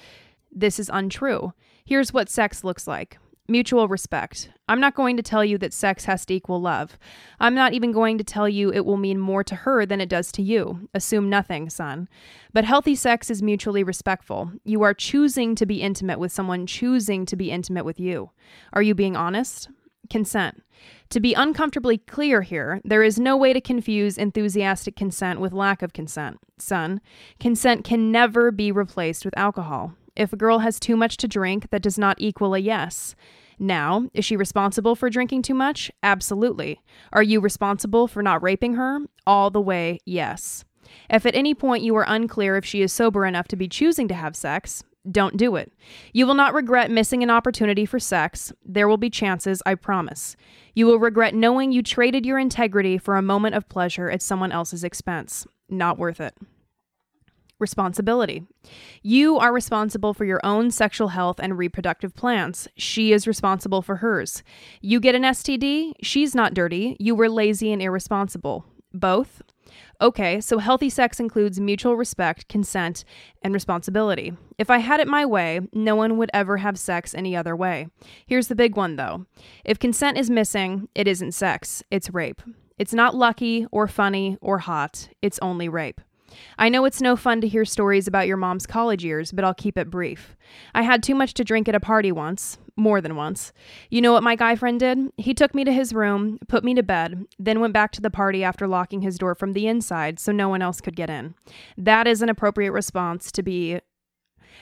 [0.49, 1.51] This is untrue.
[1.83, 4.49] Here's what sex looks like mutual respect.
[4.67, 6.97] I'm not going to tell you that sex has to equal love.
[7.39, 10.09] I'm not even going to tell you it will mean more to her than it
[10.09, 10.89] does to you.
[10.93, 12.09] Assume nothing, son.
[12.53, 14.51] But healthy sex is mutually respectful.
[14.63, 18.31] You are choosing to be intimate with someone choosing to be intimate with you.
[18.73, 19.69] Are you being honest?
[20.09, 20.63] Consent.
[21.09, 25.81] To be uncomfortably clear here, there is no way to confuse enthusiastic consent with lack
[25.81, 26.39] of consent.
[26.57, 27.01] Son,
[27.39, 29.93] consent can never be replaced with alcohol.
[30.17, 33.15] If a girl has too much to drink, that does not equal a yes.
[33.59, 35.91] Now, is she responsible for drinking too much?
[36.01, 36.81] Absolutely.
[37.13, 38.99] Are you responsible for not raping her?
[39.27, 40.65] All the way, yes.
[41.09, 44.07] If at any point you are unclear if she is sober enough to be choosing
[44.07, 45.71] to have sex, don't do it.
[46.13, 48.51] You will not regret missing an opportunity for sex.
[48.65, 50.35] There will be chances, I promise.
[50.73, 54.51] You will regret knowing you traded your integrity for a moment of pleasure at someone
[54.51, 55.45] else's expense.
[55.69, 56.35] Not worth it.
[57.59, 58.43] Responsibility.
[59.01, 62.67] You are responsible for your own sexual health and reproductive plans.
[62.77, 64.43] She is responsible for hers.
[64.79, 66.95] You get an STD, she's not dirty.
[66.99, 68.65] You were lazy and irresponsible.
[68.93, 69.41] Both?
[69.99, 73.03] Okay, so healthy sex includes mutual respect, consent,
[73.41, 74.33] and responsibility.
[74.59, 77.87] If I had it my way, no one would ever have sex any other way.
[78.27, 79.25] Here's the big one though
[79.65, 82.41] if consent is missing, it isn't sex, it's rape.
[82.77, 85.99] It's not lucky or funny or hot, it's only rape.
[86.57, 89.53] I know it's no fun to hear stories about your mom's college years, but I'll
[89.53, 90.35] keep it brief.
[90.73, 93.51] I had too much to drink at a party once, more than once.
[93.89, 94.99] You know what my guy friend did?
[95.17, 98.09] He took me to his room, put me to bed, then went back to the
[98.09, 101.35] party after locking his door from the inside so no one else could get in.
[101.77, 103.79] That is an appropriate response to be.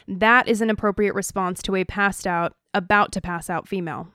[0.08, 4.10] That is an appropriate response to a passed out, about to pass out female.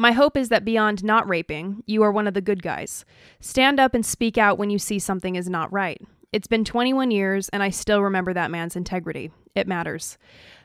[0.00, 3.04] My hope is that beyond not raping, you are one of the good guys.
[3.38, 6.00] Stand up and speak out when you see something is not right.
[6.32, 9.30] It's been 21 years, and I still remember that man's integrity.
[9.54, 10.16] It matters.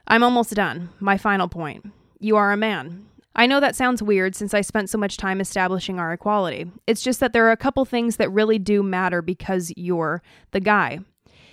[0.07, 0.87] I'm almost done.
[1.01, 1.85] My final point.
[2.17, 3.07] You are a man.
[3.35, 6.71] I know that sounds weird since I spent so much time establishing our equality.
[6.87, 10.21] It's just that there are a couple things that really do matter because you're
[10.51, 10.99] the guy.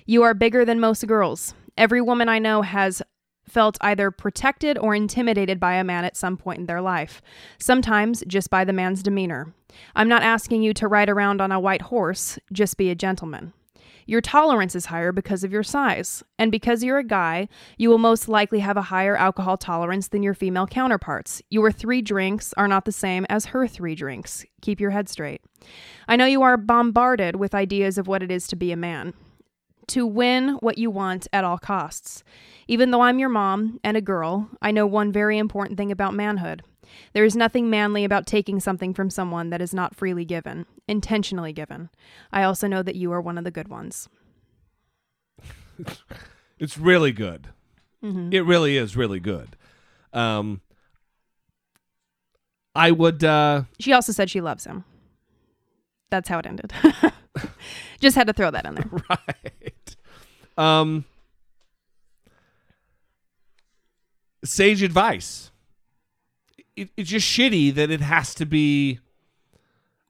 [0.06, 1.52] You are bigger than most girls.
[1.76, 3.02] Every woman I know has
[3.48, 7.20] felt either protected or intimidated by a man at some point in their life,
[7.58, 9.52] sometimes just by the man's demeanor.
[9.94, 13.52] I'm not asking you to ride around on a white horse, just be a gentleman.
[14.04, 17.48] Your tolerance is higher because of your size, and because you're a guy,
[17.78, 21.40] you will most likely have a higher alcohol tolerance than your female counterparts.
[21.50, 24.44] Your three drinks are not the same as her three drinks.
[24.60, 25.40] Keep your head straight.
[26.08, 29.14] I know you are bombarded with ideas of what it is to be a man
[29.88, 32.22] to win what you want at all costs.
[32.68, 36.14] Even though I'm your mom and a girl, I know one very important thing about
[36.14, 36.62] manhood.
[37.12, 41.52] There is nothing manly about taking something from someone that is not freely given, intentionally
[41.52, 41.90] given.
[42.32, 44.08] I also know that you are one of the good ones.
[46.58, 47.48] it's really good.
[48.02, 49.56] It really is really good.
[50.12, 50.60] Um,
[52.74, 54.84] I would uh She also said she loves him.
[56.10, 56.72] That's how it ended.
[58.00, 58.90] Just had to throw that in there.
[59.08, 59.71] right.
[60.56, 61.04] Um
[64.44, 65.50] sage advice.
[66.74, 69.00] It, it's just shitty that it has to be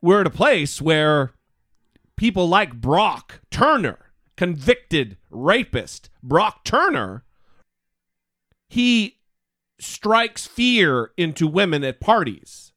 [0.00, 1.32] we're at a place where
[2.16, 7.24] people like Brock Turner, convicted rapist Brock Turner,
[8.68, 9.18] he
[9.78, 12.72] strikes fear into women at parties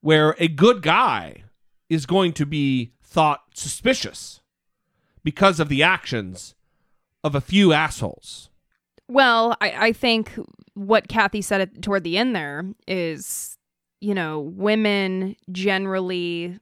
[0.00, 1.44] where a good guy
[1.88, 4.39] is going to be thought suspicious
[5.24, 6.54] because of the actions
[7.24, 8.48] of a few assholes.
[9.08, 10.32] Well, I, I think
[10.74, 13.58] what Kathy said at, toward the end there is,
[14.00, 16.58] you know, women generally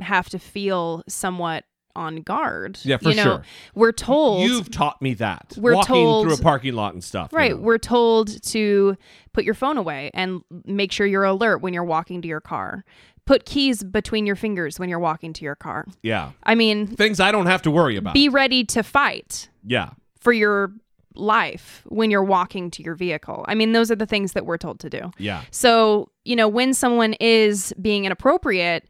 [0.00, 2.78] have to feel somewhat on guard.
[2.84, 3.42] Yeah, for you know, sure.
[3.74, 5.54] We're told You've taught me that.
[5.58, 7.28] We're Walking told- through a parking lot and stuff.
[7.32, 7.50] you Right.
[7.52, 7.58] know.
[7.58, 8.96] We're told to
[9.34, 12.84] put your phone away and make sure you're alert when you're walking to your car.
[13.24, 15.86] Put keys between your fingers when you're walking to your car.
[16.02, 16.32] yeah.
[16.42, 18.14] I mean, Things I don't have to worry about.
[18.14, 19.90] be ready to fight yeah.
[20.18, 20.72] for your
[21.14, 23.44] life when you're walking to your vehicle.
[23.46, 25.10] I mean, those are the things that we're told to do.
[25.18, 25.42] Yeah.
[25.50, 28.88] So, you know, when someone is being inappropriate,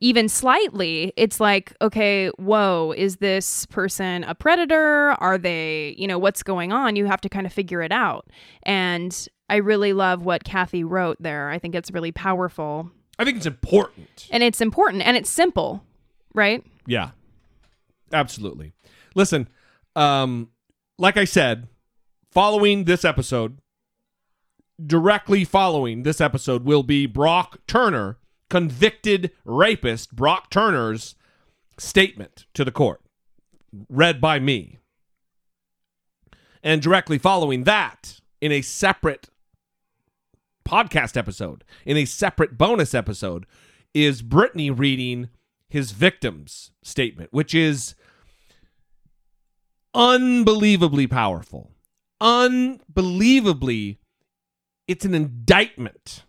[0.00, 5.10] even slightly, it's like, okay, whoa, is this person a predator?
[5.18, 6.94] Are they, you know, what's going on?
[6.94, 8.28] You have to kind of figure it out.
[8.62, 11.50] And I really love what Kathy wrote there.
[11.50, 14.28] I think it's really powerful I think it's important.
[14.30, 15.84] and it's important and it's simple,
[16.34, 16.64] right?
[16.86, 17.10] Yeah.
[18.12, 18.72] Absolutely.
[19.14, 19.48] Listen,
[19.96, 20.50] um,
[20.98, 21.68] like I said,
[22.30, 23.58] following this episode,
[24.84, 31.16] directly following this episode will be Brock Turner, convicted rapist Brock Turner's
[31.76, 33.00] statement to the court,
[33.88, 34.78] read by me.
[36.62, 39.28] And directly following that, in a separate
[40.68, 43.46] podcast episode, in a separate bonus episode,
[43.94, 45.30] is Brittany reading
[45.68, 47.94] his victim's statement, which is
[49.94, 51.70] unbelievably powerful.
[52.20, 53.98] Unbelievably,
[54.86, 56.24] it's an indictment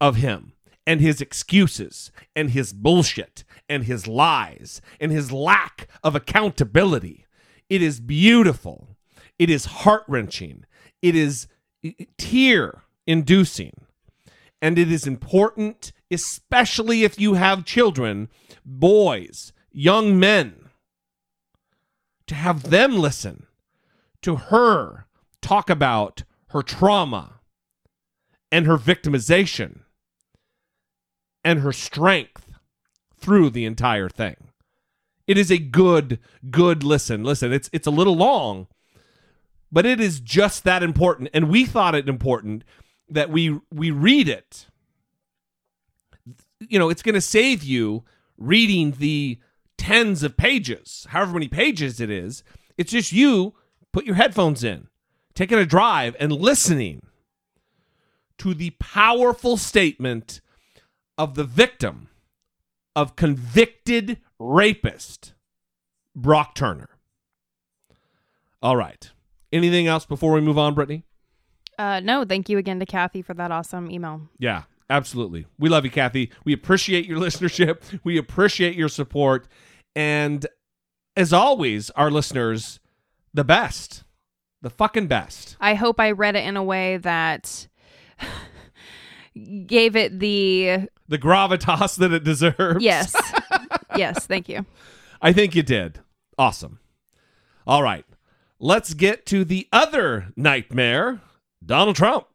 [0.00, 0.54] of him
[0.86, 7.26] and his excuses and his bullshit and his lies and his lack of accountability.
[7.68, 8.96] It is beautiful.
[9.38, 10.64] It is heart wrenching.
[11.02, 11.46] It is
[12.16, 13.72] tear inducing.
[14.62, 18.28] And it is important, especially if you have children,
[18.64, 20.70] boys, young men,
[22.28, 23.46] to have them listen
[24.22, 25.06] to her
[25.42, 27.40] talk about her trauma
[28.52, 29.80] and her victimization
[31.42, 32.52] and her strength
[33.18, 34.36] through the entire thing.
[35.26, 37.24] It is a good, good listen.
[37.24, 38.68] Listen, it's it's a little long,
[39.72, 41.30] but it is just that important.
[41.32, 42.62] And we thought it important
[43.10, 44.66] that we we read it.
[46.60, 48.04] You know, it's going to save you
[48.36, 49.38] reading the
[49.78, 52.42] tens of pages, however many pages it is.
[52.76, 53.54] It's just you
[53.92, 54.88] put your headphones in,
[55.34, 57.02] taking a drive and listening
[58.38, 60.40] to the powerful statement
[61.18, 62.08] of the victim
[62.96, 65.34] of convicted rapist
[66.14, 66.90] Brock Turner.
[68.62, 69.10] All right.
[69.52, 71.04] Anything else before we move on, Brittany?
[71.80, 74.20] Uh, no, thank you again to Kathy for that awesome email.
[74.38, 75.46] Yeah, absolutely.
[75.58, 76.30] We love you, Kathy.
[76.44, 77.80] We appreciate your listenership.
[78.04, 79.48] We appreciate your support.
[79.96, 80.46] And
[81.16, 82.80] as always, our listeners,
[83.32, 84.04] the best,
[84.60, 85.56] the fucking best.
[85.58, 87.66] I hope I read it in a way that
[89.66, 92.84] gave it the The gravitas that it deserves.
[92.84, 93.16] yes.
[93.96, 94.66] yes, thank you.
[95.22, 96.00] I think you did.
[96.36, 96.78] Awesome.
[97.66, 98.04] All right.
[98.58, 101.22] Let's get to the other nightmare
[101.64, 102.26] Donald Trump.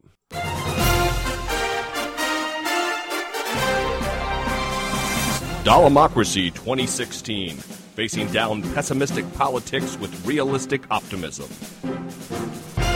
[5.63, 7.57] Dollemocracy 2016.
[7.57, 11.49] Facing down pessimistic politics with realistic optimism.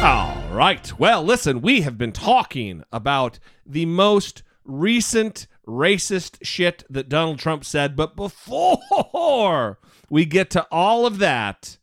[0.04, 0.98] All right.
[1.00, 7.66] Well, listen, we have been talking about the most recent racist shit that Donald Trump
[7.66, 11.78] said, but before we get to all of that,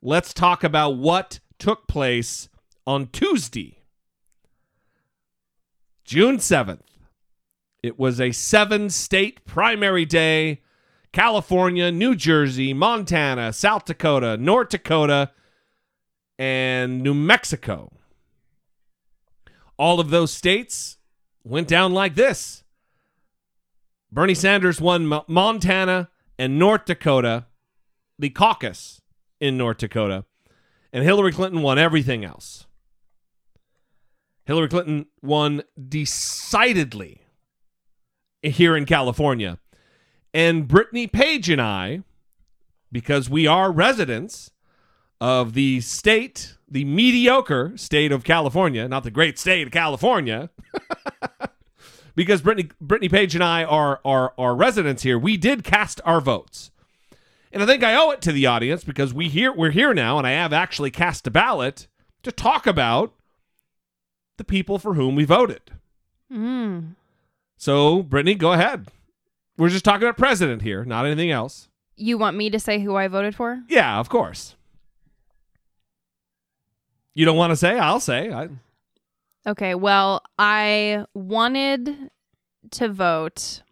[0.00, 2.48] let's talk about what took place
[2.86, 3.78] on Tuesday,
[6.04, 6.80] June 7th.
[7.82, 10.62] It was a seven state primary day.
[11.12, 15.30] California, New Jersey, Montana, South Dakota, North Dakota,
[16.38, 17.92] and New Mexico.
[19.78, 20.98] All of those states
[21.44, 22.64] went down like this
[24.10, 26.08] Bernie Sanders won Mo- Montana
[26.38, 27.46] and North Dakota,
[28.18, 29.00] the caucus
[29.40, 30.24] in North Dakota,
[30.92, 32.66] and Hillary Clinton won everything else.
[34.44, 37.22] Hillary Clinton won decidedly
[38.42, 39.58] here in California.
[40.32, 42.02] And Brittany Page and I,
[42.92, 44.50] because we are residents
[45.20, 50.50] of the state, the mediocre state of California, not the great state of California,
[52.14, 56.20] because Brittany, Brittany Page and I are, are, are residents here, we did cast our
[56.20, 56.70] votes.
[57.52, 60.18] And I think I owe it to the audience because we here we're here now
[60.18, 61.86] and I have actually cast a ballot
[62.24, 63.14] to talk about
[64.36, 65.62] the people for whom we voted.
[66.32, 66.94] Mm.
[67.56, 68.88] So, Brittany, go ahead.
[69.56, 71.68] We're just talking about president here, not anything else.
[71.96, 73.62] You want me to say who I voted for?
[73.68, 74.56] Yeah, of course.
[77.14, 77.78] You don't want to say?
[77.78, 78.32] I'll say.
[78.32, 78.48] I,
[79.46, 82.10] Okay, well, I wanted
[82.70, 83.62] to vote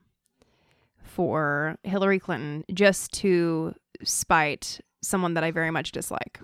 [1.02, 6.40] for Hillary Clinton just to spite someone that I very much dislike.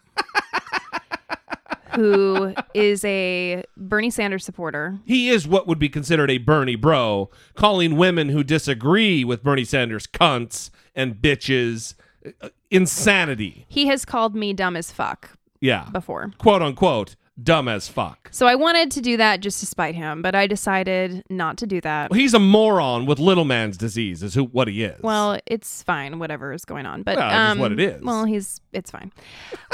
[1.95, 4.99] Who is a Bernie Sanders supporter.
[5.05, 9.65] he is what would be considered a Bernie bro, calling women who disagree with Bernie
[9.65, 11.95] Sanders cunts and bitches.
[12.43, 13.65] Uh, Insanity.
[13.69, 15.31] He has called me dumb as fuck
[15.61, 15.89] Yeah.
[15.91, 16.33] before.
[16.37, 18.29] Quote unquote, dumb as fuck.
[18.31, 21.67] So I wanted to do that just to spite him, but I decided not to
[21.67, 22.11] do that.
[22.11, 25.01] Well, he's a moron with little man's disease, is who what he is.
[25.03, 27.03] Well, it's fine, whatever is going on.
[27.05, 28.03] But Well, um, what it is.
[28.03, 29.13] Well, he's it's fine.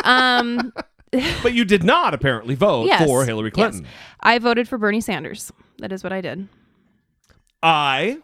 [0.05, 0.73] Um,
[1.43, 3.83] but you did not apparently vote Yes, for Hillary Clinton.
[3.83, 3.93] yes.
[4.21, 5.53] I voted for Bernie Sanders.
[5.79, 6.49] That is what I did.
[7.63, 8.19] I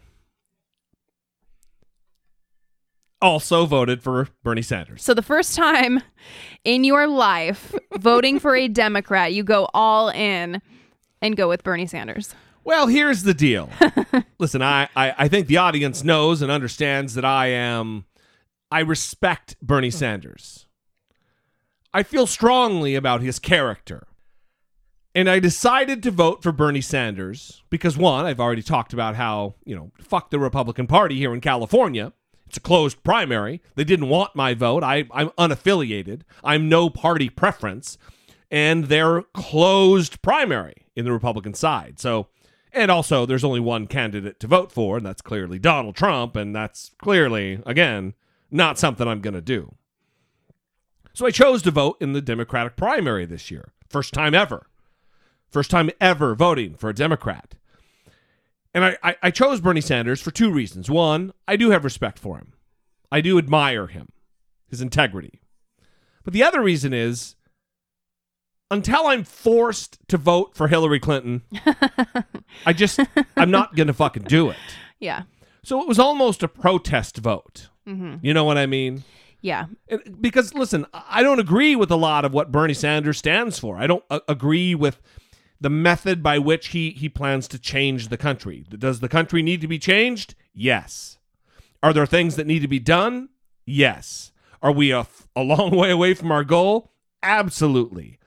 [3.23, 5.03] also voted for Bernie Sanders.
[5.03, 6.03] So the first time
[6.65, 10.63] in your life voting for a Democrat, you go all in
[11.21, 12.35] and go with Bernie Sanders.
[12.65, 13.71] Well, here's the deal.
[14.39, 18.05] Listen, I, I, I think the audience knows and understands that I am
[18.71, 20.67] I respect Bernie Sanders.
[21.93, 24.07] I feel strongly about his character.
[25.13, 29.57] And I decided to vote for Bernie Sanders because one, I've already talked about how,
[29.65, 32.13] you know, fuck the Republican Party here in California.
[32.47, 33.61] It's a closed primary.
[33.75, 34.85] They didn't want my vote.
[34.85, 36.23] I, I'm unaffiliated.
[36.45, 37.99] I'm no party preference.
[38.53, 41.99] And they're closed primary in the Republican side.
[41.99, 42.29] So,
[42.73, 46.37] and also there's only one candidate to vote for, and that's clearly Donald Trump.
[46.37, 48.15] And that's clearly, again,
[48.49, 49.75] not something I'm going to do.
[51.21, 53.73] So I chose to vote in the Democratic primary this year.
[53.91, 54.69] First time ever.
[55.51, 57.57] First time ever voting for a Democrat.
[58.73, 60.89] And I, I, I chose Bernie Sanders for two reasons.
[60.89, 62.55] One, I do have respect for him,
[63.13, 64.09] I do admire him,
[64.67, 65.43] his integrity.
[66.25, 67.37] But the other reason is
[68.71, 71.43] until I'm forced to vote for Hillary Clinton,
[72.65, 72.99] I just,
[73.37, 74.57] I'm not going to fucking do it.
[74.99, 75.25] Yeah.
[75.65, 77.69] So it was almost a protest vote.
[77.87, 79.05] hmm You know what I mean?
[79.41, 79.67] Yeah.
[80.21, 83.79] Because listen, I don't agree with a lot of what Bernie Sanders stands for.
[83.79, 85.01] I don't uh, agree with
[85.61, 88.65] the method by which he he plans to change the country.
[88.69, 90.35] Does the country need to be changed?
[90.53, 91.19] Yes.
[91.83, 93.31] Are there things that need to be done?
[93.65, 94.33] Yes.
[94.63, 96.93] Are we a long way away from our goal?
[97.23, 98.19] Absolutely.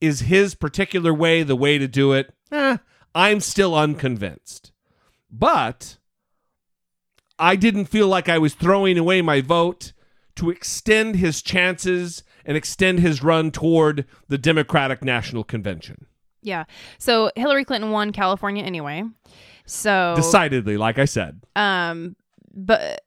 [0.00, 2.34] Is his particular way the way to do it?
[2.50, 2.78] Eh,
[3.14, 4.72] I'm still unconvinced.
[5.30, 5.96] But
[7.38, 9.92] I didn't feel like I was throwing away my vote
[10.36, 16.06] to extend his chances and extend his run toward the Democratic National Convention.
[16.42, 16.64] Yeah.
[16.98, 19.02] So Hillary Clinton won California anyway.
[19.66, 21.40] So Decidedly, like I said.
[21.56, 22.14] um
[22.54, 23.02] but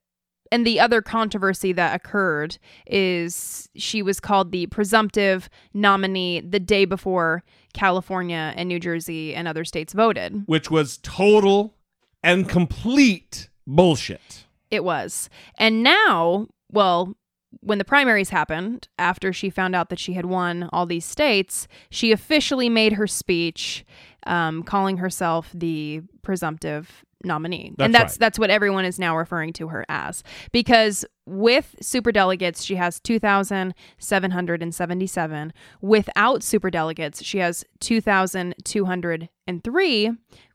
[0.52, 2.58] and the other controversy that occurred
[2.88, 9.48] is she was called the presumptive nominee the day before California and New Jersey and
[9.48, 10.44] other states voted.
[10.48, 11.76] which was total
[12.24, 14.46] and complete bullshit.
[14.72, 15.30] It was.
[15.58, 17.16] And now, well,
[17.62, 21.68] when the primaries happened, after she found out that she had won all these states,
[21.90, 23.84] she officially made her speech
[24.28, 27.74] um, calling herself the presumptive nominee.
[27.80, 28.20] and That's that's right.
[28.20, 30.24] that's what everyone is now referring to her as.
[30.52, 35.54] Because with superdelegates, she has 2,777.
[35.82, 40.12] Without superdelegates, she has 2,203.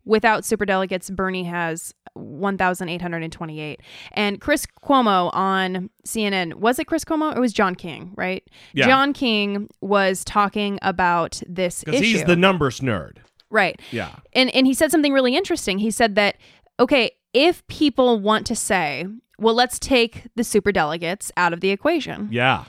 [0.07, 3.81] Without superdelegates, Bernie has 1,828.
[4.13, 8.43] And Chris Cuomo on CNN, was it Chris Cuomo or was John King, right?
[8.75, 8.87] Yeah.
[8.87, 12.19] John King was talking about this Because issue.
[12.19, 13.19] he's the numbers nerd.
[13.55, 13.81] Right.
[13.91, 14.17] Yeah.
[14.35, 15.79] And and he said something really interesting.
[15.79, 16.37] He said that
[16.79, 19.07] okay, if people want to say,
[19.39, 22.65] well, let's take the superdelegates out of the equation, Yeah.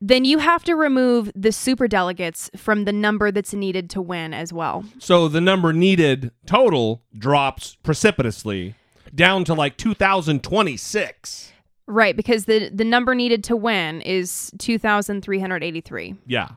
[0.00, 4.52] then you have to remove the superdelegates from the number that's needed to win as
[4.52, 4.84] well.
[4.98, 8.74] So the number needed total drops precipitously
[9.14, 11.52] down to like 2026.
[11.86, 16.14] Right, because the the number needed to win is 2383.
[16.26, 16.48] Yeah.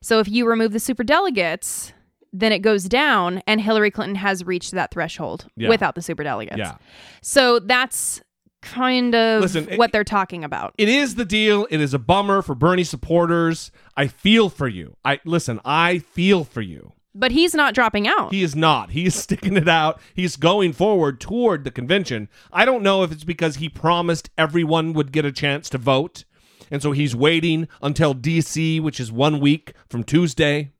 [0.00, 1.92] So if you remove the superdelegates,
[2.32, 5.68] then it goes down, and Hillary Clinton has reached that threshold Yeah.
[5.68, 6.56] without the superdelegates.
[6.56, 6.76] Yeah.
[7.20, 8.22] So that's
[8.62, 10.72] kind of Listen, it- what they're talking about.
[10.78, 11.66] It is the deal.
[11.70, 13.70] It is a bummer for Bernie supporters.
[13.96, 14.96] I feel for you.
[15.04, 16.92] I listen, I feel for you.
[17.14, 18.32] But he's not dropping out.
[18.32, 18.92] He is not.
[18.92, 20.00] He is sticking it out.
[20.14, 22.28] He's going forward toward the convention.
[22.52, 26.24] I don't know if it's because he promised everyone would get a chance to vote.
[26.70, 30.70] And so he's waiting until DC, which is one week from Tuesday.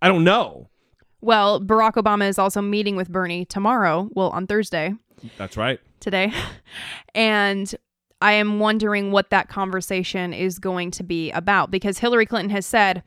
[0.00, 0.68] I don't know.
[1.20, 4.94] Well, Barack Obama is also meeting with Bernie tomorrow, well, on Thursday.
[5.38, 5.80] That's right.
[6.00, 6.32] today.
[7.14, 7.74] And
[8.20, 12.66] I am wondering what that conversation is going to be about because Hillary Clinton has
[12.66, 13.02] said,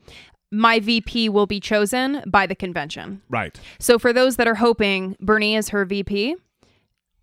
[0.50, 3.22] my VP will be chosen by the convention.
[3.28, 3.58] Right.
[3.78, 6.36] So, for those that are hoping Bernie is her VP,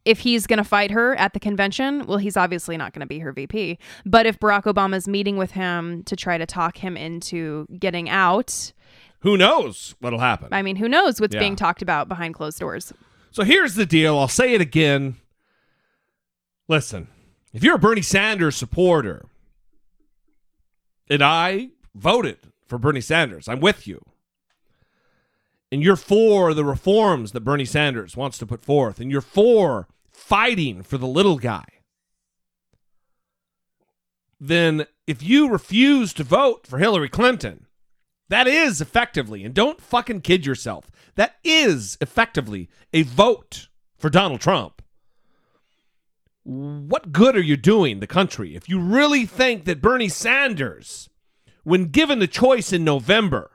[0.06, 3.08] if he's going to fight her at the convention, well, he's obviously not going to
[3.08, 3.78] be her VP.
[4.06, 8.72] But if Barack Obama's meeting with him to try to talk him into getting out,
[9.22, 10.50] Who knows what'll happen?
[10.52, 11.40] I mean, who knows what's Yeah.
[11.40, 12.94] being talked about behind closed doors?
[13.32, 14.18] So here's the deal.
[14.18, 15.16] I'll say it again.
[16.68, 17.08] Listen,
[17.54, 19.26] if you're a Bernie Sanders supporter,
[21.10, 22.38] and I voted
[22.68, 24.04] for Bernie Sanders, I'm with you.
[25.72, 29.88] And you're for the reforms that Bernie Sanders wants to put forth, and you're for
[30.12, 31.66] fighting for the little guy,
[34.40, 37.66] then if you refuse to vote for Hillary Clinton,
[38.30, 43.68] that is effectively, and don't fucking kid yourself, that is effectively a vote
[43.98, 44.82] for Donald Trump.
[46.44, 51.10] What good are you doing the country if you really think that Bernie Sanders,
[51.64, 53.52] when given the choice in November,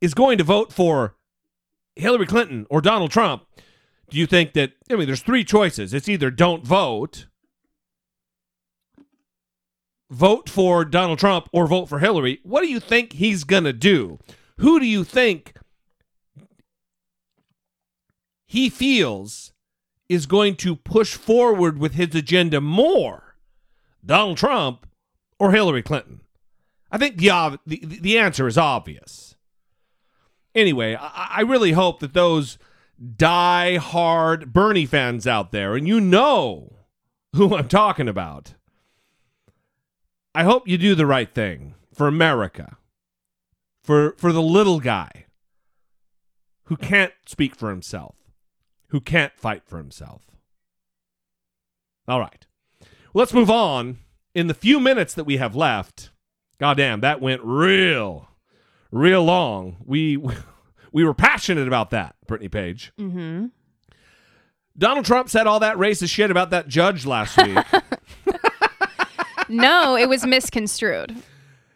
[0.00, 1.16] is going to vote for
[1.96, 3.44] Hillary Clinton or Donald Trump?
[4.10, 5.92] Do you think that, I mean, there's three choices.
[5.92, 7.26] It's either don't vote,
[10.10, 12.40] vote for Donald Trump, or vote for Hillary.
[12.42, 14.18] What do you think he's going to do?
[14.58, 15.54] Who do you think
[18.46, 19.52] he feels
[20.08, 23.36] is going to push forward with his agenda more?
[24.04, 24.86] Donald Trump
[25.38, 26.20] or Hillary Clinton?
[26.90, 29.34] I think the the, the answer is obvious.
[30.54, 32.58] Anyway, I, I really hope that those
[33.16, 36.76] die hard Bernie fans out there, and you know
[37.34, 38.54] who I'm talking about,
[40.34, 42.76] I hope you do the right thing for America,
[43.82, 45.26] for for the little guy
[46.64, 48.16] who can't speak for himself,
[48.88, 50.22] who can't fight for himself.
[52.08, 52.46] All right.
[53.12, 53.98] Let's move on.
[54.34, 56.10] In the few minutes that we have left,
[56.58, 58.28] goddamn, that went real,
[58.90, 59.76] real long.
[59.84, 60.16] We
[60.92, 62.92] we were passionate about that, Brittany Page.
[62.98, 63.46] Mm-hmm.
[64.76, 67.58] Donald Trump said all that racist shit about that judge last week.
[69.48, 71.14] No, it was misconstrued.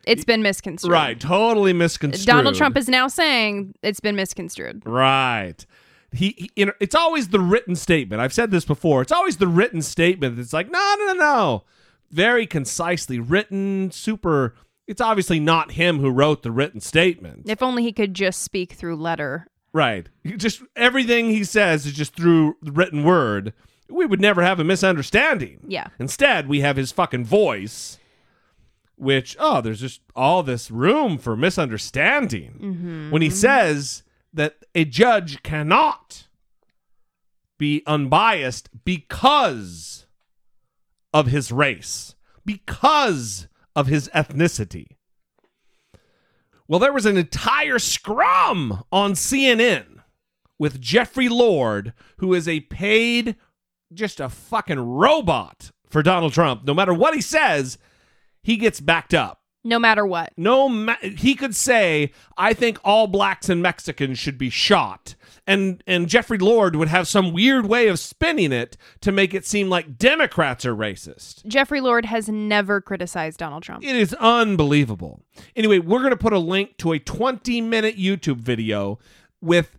[0.04, 0.90] It's been misconstrued.
[0.90, 2.26] right, totally misconstrued.
[2.26, 4.82] Donald Trump is now saying it's been misconstrued.
[4.86, 5.66] Right.
[6.12, 8.22] He, he you know, it's always the written statement.
[8.22, 9.02] I've said this before.
[9.02, 11.64] It's always the written statement that's like, no, no, no, no.
[12.10, 14.54] Very concisely written, super.
[14.86, 17.42] It's obviously not him who wrote the written statement.
[17.46, 19.48] If only he could just speak through letter.
[19.74, 20.08] Right.
[20.24, 23.52] Just everything he says is just through the written word.
[23.88, 25.60] We would never have a misunderstanding.
[25.66, 25.88] Yeah.
[25.98, 27.98] Instead, we have his fucking voice,
[28.96, 32.58] which, oh, there's just all this room for misunderstanding.
[32.60, 33.10] Mm-hmm.
[33.10, 36.28] When he says that a judge cannot
[37.58, 40.06] be unbiased because
[41.12, 42.14] of his race,
[42.44, 44.96] because of his ethnicity.
[46.66, 50.02] Well, there was an entire scrum on CNN
[50.58, 53.36] with Jeffrey Lord, who is a paid,
[53.92, 56.64] just a fucking robot for Donald Trump.
[56.64, 57.78] No matter what he says,
[58.42, 59.40] he gets backed up.
[59.64, 60.32] No matter what.
[60.36, 65.16] No, ma- he could say, "I think all blacks and Mexicans should be shot,"
[65.48, 69.44] and and Jeffrey Lord would have some weird way of spinning it to make it
[69.44, 71.44] seem like Democrats are racist.
[71.46, 73.84] Jeffrey Lord has never criticized Donald Trump.
[73.84, 75.22] It is unbelievable.
[75.56, 79.00] Anyway, we're going to put a link to a 20 minute YouTube video
[79.40, 79.76] with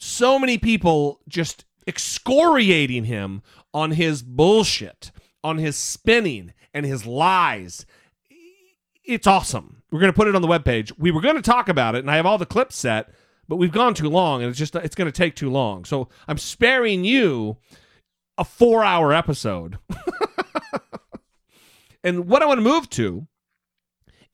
[0.00, 5.10] so many people just excoriating him on his bullshit,
[5.42, 7.86] on his spinning and his lies.
[9.04, 9.82] It's awesome.
[9.90, 10.92] We're going to put it on the webpage.
[10.98, 13.10] We were going to talk about it, and I have all the clips set,
[13.48, 15.86] but we've gone too long, and it's just it's going to take too long.
[15.86, 17.56] So I'm sparing you
[18.36, 19.78] a four hour episode.
[22.04, 23.26] and what I want to move to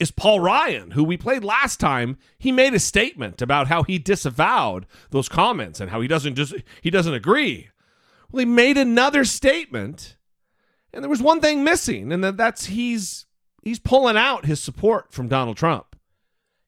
[0.04, 2.18] is Paul Ryan, who we played last time.
[2.38, 6.54] He made a statement about how he disavowed those comments and how he doesn't just
[6.82, 7.70] he doesn't agree.
[8.30, 10.16] Well, he made another statement,
[10.92, 13.24] and there was one thing missing, and that, that's he's
[13.62, 15.96] he's pulling out his support from Donald Trump.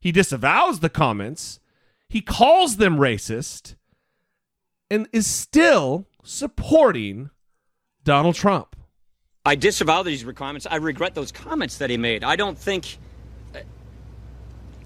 [0.01, 1.61] He disavows the comments.
[2.09, 3.75] He calls them racist
[4.91, 7.29] and is still supporting
[8.03, 8.77] Donald Trump.
[9.45, 10.67] I disavow these comments.
[10.71, 12.25] I regret those comments that he made.
[12.25, 12.97] I don't think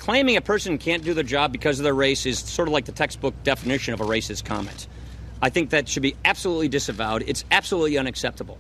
[0.01, 2.87] claiming a person can't do their job because of their race is sort of like
[2.87, 4.89] the textbook definition of a racist comment.
[5.43, 7.23] I think that should be absolutely disavowed.
[7.27, 8.59] It's absolutely unacceptable.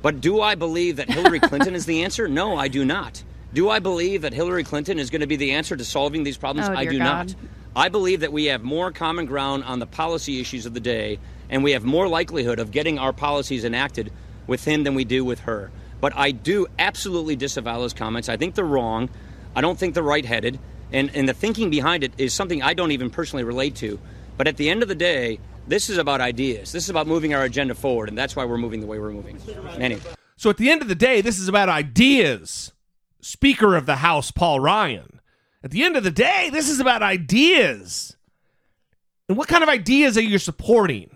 [0.00, 2.26] But do I believe that Hillary Clinton is the answer?
[2.26, 3.22] No, I do not.
[3.52, 6.38] Do I believe that Hillary Clinton is going to be the answer to solving these
[6.38, 6.70] problems?
[6.70, 7.04] Oh, I do God.
[7.04, 7.34] not.
[7.76, 11.18] I believe that we have more common ground on the policy issues of the day,
[11.50, 14.10] and we have more likelihood of getting our policies enacted
[14.46, 15.70] with him than we do with her.
[16.00, 18.30] But I do absolutely disavow those comments.
[18.30, 19.10] I think they're wrong.
[19.54, 20.58] I don't think they're right headed.
[20.92, 23.98] And, and the thinking behind it is something I don't even personally relate to.
[24.36, 25.38] But at the end of the day,
[25.68, 26.72] this is about ideas.
[26.72, 29.12] This is about moving our agenda forward, and that's why we're moving the way we're
[29.12, 29.38] moving.
[29.78, 30.00] Anyway.
[30.36, 32.72] So at the end of the day, this is about ideas.
[33.20, 35.20] Speaker of the House, Paul Ryan.
[35.62, 38.16] At the end of the day, this is about ideas.
[39.28, 41.14] And what kind of ideas are you supporting?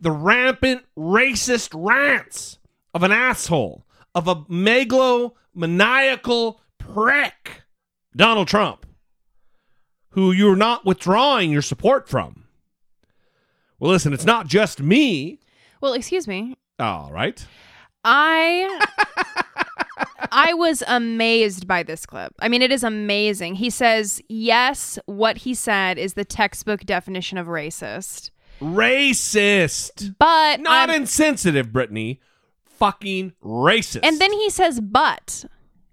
[0.00, 2.58] The rampant racist rants
[2.94, 6.56] of an asshole, of a megalomaniacal
[6.94, 7.62] prick,
[8.16, 8.86] Donald Trump,
[10.10, 12.44] who you're not withdrawing your support from.
[13.78, 15.40] Well, listen, it's not just me.
[15.80, 16.56] Well, excuse me.
[16.78, 17.44] All right.
[18.04, 18.86] I
[20.30, 22.32] I was amazed by this clip.
[22.38, 23.56] I mean, it is amazing.
[23.56, 28.30] He says, "Yes, what he said is the textbook definition of racist."
[28.60, 30.14] Racist.
[30.18, 32.20] But Not I'm- insensitive, Brittany.
[32.64, 34.00] Fucking racist.
[34.02, 35.44] And then he says, "But."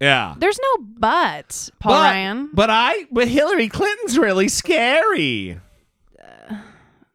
[0.02, 0.34] Yeah.
[0.38, 2.50] There's no but, Paul but, Ryan.
[2.52, 5.60] But I, but Hillary Clinton's really scary.
[6.22, 6.56] Uh,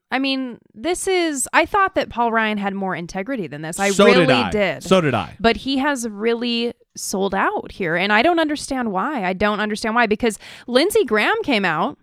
[0.10, 1.48] I mean, this is.
[1.54, 3.80] I thought that Paul Ryan had more integrity than this.
[3.80, 4.50] I so really did I.
[4.52, 4.84] did.
[4.84, 5.36] So did I.
[5.40, 9.94] but he has really sold out here and i don't understand why i don't understand
[9.94, 11.98] why because lindsey graham came out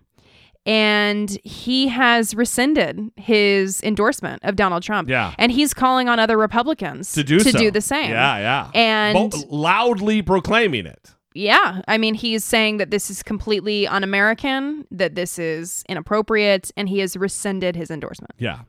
[0.65, 5.33] and he has rescinded his endorsement of donald trump Yeah.
[5.37, 7.57] and he's calling on other republicans To do to so.
[7.59, 8.71] do the same Yeah, yeah.
[8.73, 11.13] and Bo- loudly proclaiming it.
[11.33, 16.89] yeah i mean he's saying that this is completely un-american that this is inappropriate and
[16.89, 18.59] he has rescinded his endorsement Yeah.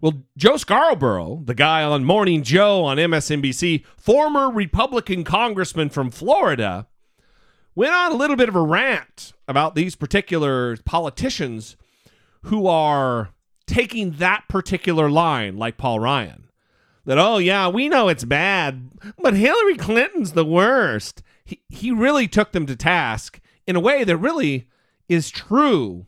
[0.00, 6.86] Well, Joe Scarborough, the guy on Morning Joe on MSNBC, former Republican congressman from Florida,
[7.74, 11.76] went on a little bit of a rant about these particular politicians
[12.42, 13.30] who are
[13.66, 16.48] taking that particular line, like Paul Ryan.
[17.06, 21.22] That, oh, yeah, we know it's bad, but Hillary Clinton's the worst.
[21.44, 24.68] He, he really took them to task in a way that really
[25.08, 26.06] is true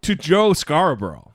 [0.00, 1.31] to Joe Scarborough.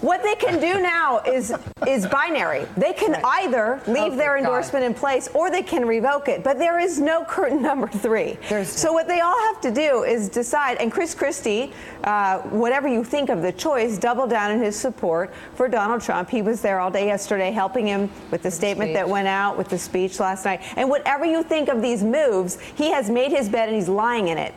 [0.00, 1.52] What they can do now is
[1.86, 2.66] is binary.
[2.78, 6.42] They can either leave their endorsement in place or they can revoke it.
[6.42, 8.38] But there is no curtain number three.
[8.64, 10.78] so what they all have to do is decide.
[10.78, 11.74] And Chris Christie,
[12.04, 16.30] uh, whatever you think of the choice, double down in his support for Donald Trump.
[16.30, 19.68] He was there all day yesterday, helping him with the statement that went out, with
[19.68, 20.62] the speech last night.
[20.76, 24.28] And whatever you think of these moves, he has made his bed and he's lying
[24.28, 24.54] in it.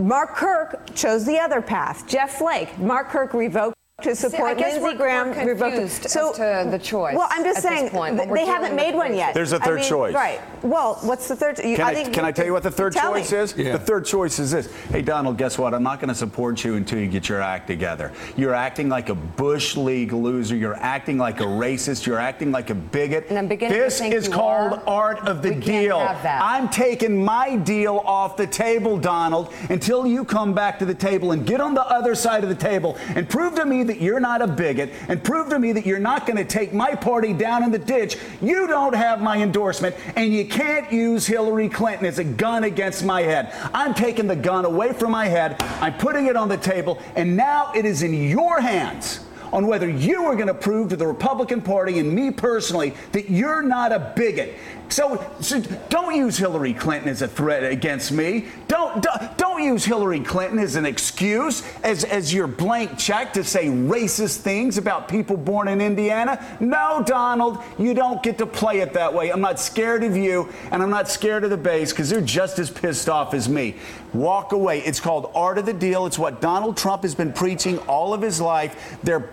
[0.00, 2.06] Mark Kirk chose the other path.
[2.08, 5.30] Jeff Flake, Mark Kirk revoked to support guess Lindsey we're- Graham.
[5.30, 8.44] we're revoked- confused as to the choice Well, I'm just at saying point, th- they
[8.44, 9.32] haven't made with one yet.
[9.32, 10.14] There's a third I mean, choice.
[10.14, 10.38] Right.
[10.62, 11.58] Well, what's the third?
[11.64, 13.38] You, Can I, think, can I tell you what the third choice me.
[13.38, 13.54] is?
[13.54, 14.68] The third choice is this.
[14.90, 15.72] Hey, Donald, guess what?
[15.72, 18.12] I'm not going to support you until you get your act together.
[18.36, 20.56] You're acting like a Bush League loser.
[20.56, 22.04] You're acting like a racist.
[22.04, 23.26] You're acting like a bigot.
[23.30, 24.82] And I'm beginning to this think is you called are.
[24.86, 26.00] art of the We can't deal.
[26.00, 26.42] have that.
[26.44, 31.32] I'm taking my deal off the table, Donald, until you come back to the table
[31.32, 34.20] and get on the other side of the table and prove to me that you're
[34.20, 37.32] not a bigot and prove to me that you're not going to take my party
[37.32, 38.16] down in the ditch.
[38.40, 43.04] You don't have my endorsement, and you can't use Hillary Clinton as a gun against
[43.04, 43.52] my head.
[43.72, 47.36] I'm taking the gun away from my head, I'm putting it on the table, and
[47.36, 49.20] now it is in your hands
[49.52, 53.30] on whether you are going to prove to the Republican Party and me personally that
[53.30, 54.54] you're not a bigot.
[54.88, 58.46] So, so don't use Hillary Clinton as a threat against me.
[58.68, 63.42] Don't, don't don't use Hillary Clinton as an excuse, as as your blank check to
[63.42, 66.44] say racist things about people born in Indiana.
[66.60, 69.30] No, Donald, you don't get to play it that way.
[69.30, 72.58] I'm not scared of you, and I'm not scared of the base because they're just
[72.58, 73.76] as pissed off as me.
[74.12, 74.80] Walk away.
[74.80, 76.04] It's called art of the deal.
[76.04, 78.98] It's what Donald Trump has been preaching all of his life.
[79.02, 79.30] They're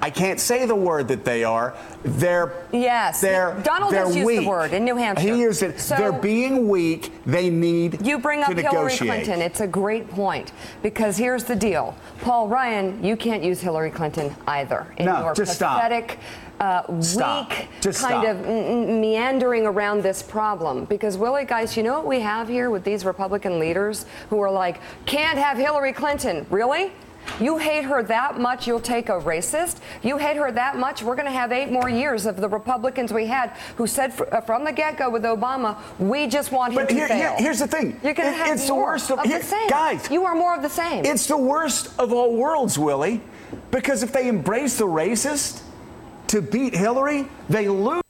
[0.00, 1.74] I can't say the word that they are.
[2.04, 3.20] They're Yes.
[3.20, 4.46] They're Donald they're has used the weak.
[4.48, 5.34] word in New Hampshire.
[5.34, 5.80] He used it.
[5.80, 7.12] So- they're being weak.
[7.24, 8.96] They need You bring up Hillary.
[8.96, 9.40] Clinton.
[9.40, 11.94] It's a great point because here's the deal.
[12.20, 14.86] Paul Ryan, you can't use Hillary Clinton either.
[14.98, 15.76] In No, your just stop.
[15.80, 16.18] pathetic,
[16.60, 18.24] uh, weak, Just kind stop.
[18.26, 20.84] of mm, meandering around this problem.
[20.84, 24.50] Because Willie, guys, you know what we have here with these Republican leaders who are
[24.50, 26.46] like, can't have Hillary Clinton.
[26.50, 26.92] Really?
[27.40, 29.78] You hate her that much, you'll take a racist.
[30.02, 33.12] You hate her that much, we're going to have eight more years of the Republicans
[33.12, 36.72] we had who said fr- uh, from the get go with Obama, we just want
[36.72, 37.18] him But to here- fail.
[37.18, 38.00] here- here's the thing.
[38.02, 39.68] You're going It- to have it's the more worst of- of here- the same.
[39.68, 40.08] guys.
[40.10, 41.04] You are more of the same.
[41.04, 43.20] It's the worst of all worlds, Willie,
[43.70, 45.60] because if they embrace the racist
[46.28, 48.02] to beat Hillary, they lose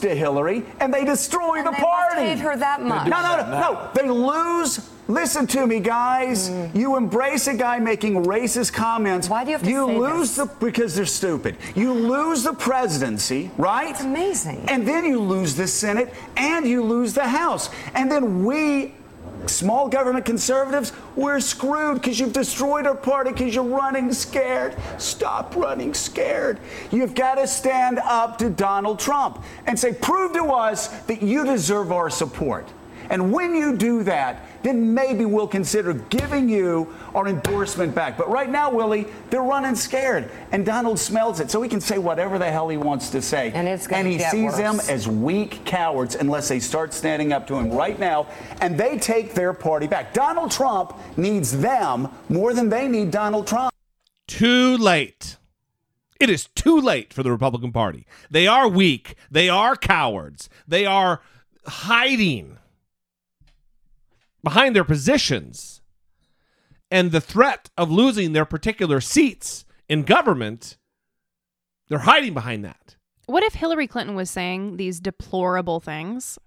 [0.00, 2.20] to Hillary and they destroy And the they must party.
[2.22, 3.06] hate her that much.
[3.08, 3.78] No, no, no, no.
[3.94, 4.88] They lose.
[5.10, 6.48] Listen to me, guys.
[6.48, 6.72] Mm.
[6.72, 9.28] You embrace a guy making racist comments.
[9.28, 10.48] Why do you have to say lose this?
[10.48, 11.56] the because they're stupid.
[11.74, 13.90] You lose the presidency, right?
[13.90, 14.64] It's amazing.
[14.68, 17.70] And then you lose the Senate and you lose the House.
[17.96, 18.94] And then we,
[19.46, 24.76] small government conservatives, we're screwed because you've destroyed our party because you're running scared.
[24.98, 26.60] Stop running scared.
[26.92, 31.44] You've got to stand up to Donald Trump and say, prove to us that you
[31.44, 32.68] deserve our support.
[33.10, 38.16] And when you do that, then maybe we'll consider giving you our endorsement back.
[38.16, 40.30] But right now, Willie, they're running scared.
[40.52, 43.50] And Donald smells it, so he can say whatever the hell he wants to say.
[43.52, 47.32] And it's gonna And he get sees them as weak cowards unless they start standing
[47.32, 48.28] up to him right now
[48.60, 50.14] and they take their party back.
[50.14, 53.74] Donald Trump needs them more than they need Donald Trump.
[54.28, 55.36] Too late.
[56.20, 58.06] It is too late for the Republican Party.
[58.30, 59.16] They are weak.
[59.30, 60.48] They are cowards.
[60.68, 61.20] They are
[61.66, 62.58] hiding
[64.42, 65.80] behind their positions.
[66.90, 70.76] And the threat of losing their particular seats in government,
[71.88, 72.96] they're hiding behind that.
[73.26, 76.38] What if Hillary Clinton was saying these deplorable things?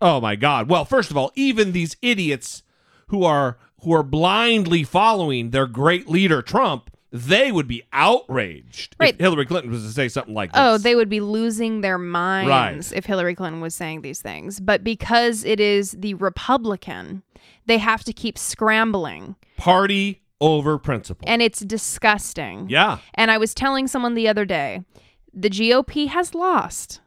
[0.00, 0.68] Oh my God.
[0.68, 2.62] Well, first of all, even these idiots
[3.08, 9.14] who are who are blindly following their great leader Trump, they would be outraged Right.
[9.14, 10.80] if Hillary Clinton was to say something like oh, this.
[10.80, 12.48] Oh, they would be losing their minds
[12.90, 12.98] Right.
[12.98, 14.60] if Hillary Clinton was saying these things.
[14.60, 17.22] But because it is the Republican,
[17.66, 19.36] they have to keep scrambling.
[19.56, 21.24] party over principle.
[21.28, 22.68] And it's disgusting.
[22.68, 22.98] yeah.
[23.14, 24.82] And I was telling someone the other day,
[25.32, 27.00] the GOP has lost.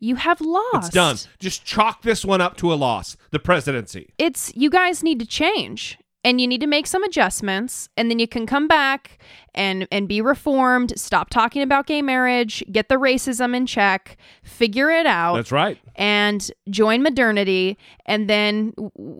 [0.00, 0.86] You have lost.
[0.86, 1.16] It's done.
[1.38, 3.16] Just chalk this one up to a loss.
[3.30, 4.12] The presidency.
[4.18, 5.96] It's you guys need to change.
[6.24, 9.18] And you need to make some adjustments and then you can come back
[9.54, 14.88] and and be reformed, stop talking about gay marriage, get the racism in check, figure
[14.88, 15.34] it out.
[15.34, 15.78] That's right.
[15.96, 18.72] and join modernity and then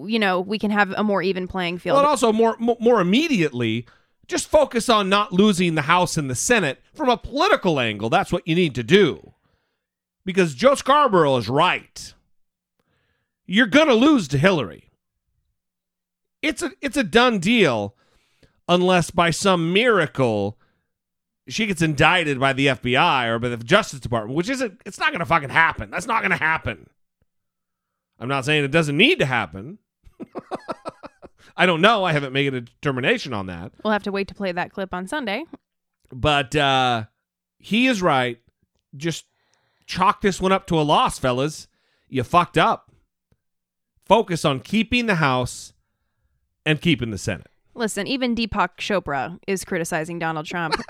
[0.06, 3.00] you know we can have a more even playing field Well, and also more more
[3.00, 3.84] immediately,
[4.28, 8.10] just focus on not losing the House and the Senate from a political angle.
[8.10, 9.34] That's what you need to do.
[10.24, 12.14] Because Joe Scarborough is right.
[13.44, 14.91] You're going to lose to Hillary.
[16.42, 17.94] It's a it's a done deal
[18.68, 20.58] unless by some miracle
[21.48, 25.08] she gets indicted by the FBI or by the Justice Department, which isn't it's not
[25.08, 25.90] going to fucking happen.
[25.90, 26.88] That's not going to happen.
[28.18, 29.78] I'm not saying it doesn't need to happen.
[31.56, 32.04] I don't know.
[32.04, 33.72] I haven't made a determination on that.
[33.84, 35.44] we'll have to wait to play that clip on sunday
[36.10, 37.04] But uh
[37.58, 38.38] he is right.
[38.96, 39.26] Just
[39.86, 41.68] chalk this one up to a loss, fellas.
[42.08, 42.90] You fucked up.
[44.04, 45.71] Focus on keeping the House
[46.66, 47.48] and keeping the Senate.
[47.74, 50.74] listen even deepak chopra is criticizing donald trump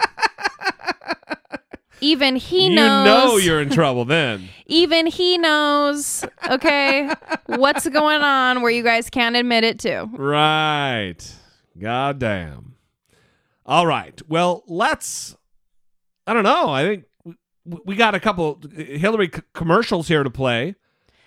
[2.00, 4.48] even he you knows know you're in trouble then.
[4.66, 7.08] even he knows okay
[7.46, 11.18] what's going on where you guys can't admit it to Right.
[11.80, 12.74] God damn.
[13.64, 14.20] All right.
[14.28, 15.36] Well, let's.
[16.26, 16.68] I don't know.
[16.70, 17.34] I think we,
[17.86, 20.74] we got a couple Hillary c- commercials here to play.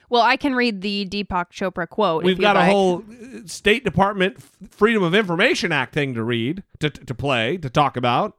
[0.09, 4.37] Well i can read the deepak chopra quote We've got a whole uh, State Department
[4.71, 8.37] Freedom of Information Act thing to read, to, to play, to talk about.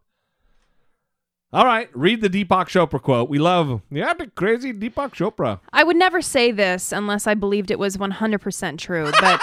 [1.53, 3.29] All right, read the Deepak Chopra quote.
[3.29, 5.61] We love, yeah, the crazy Deepak Chopra.
[5.73, 9.41] I would never say this unless I believed it was 100% true, but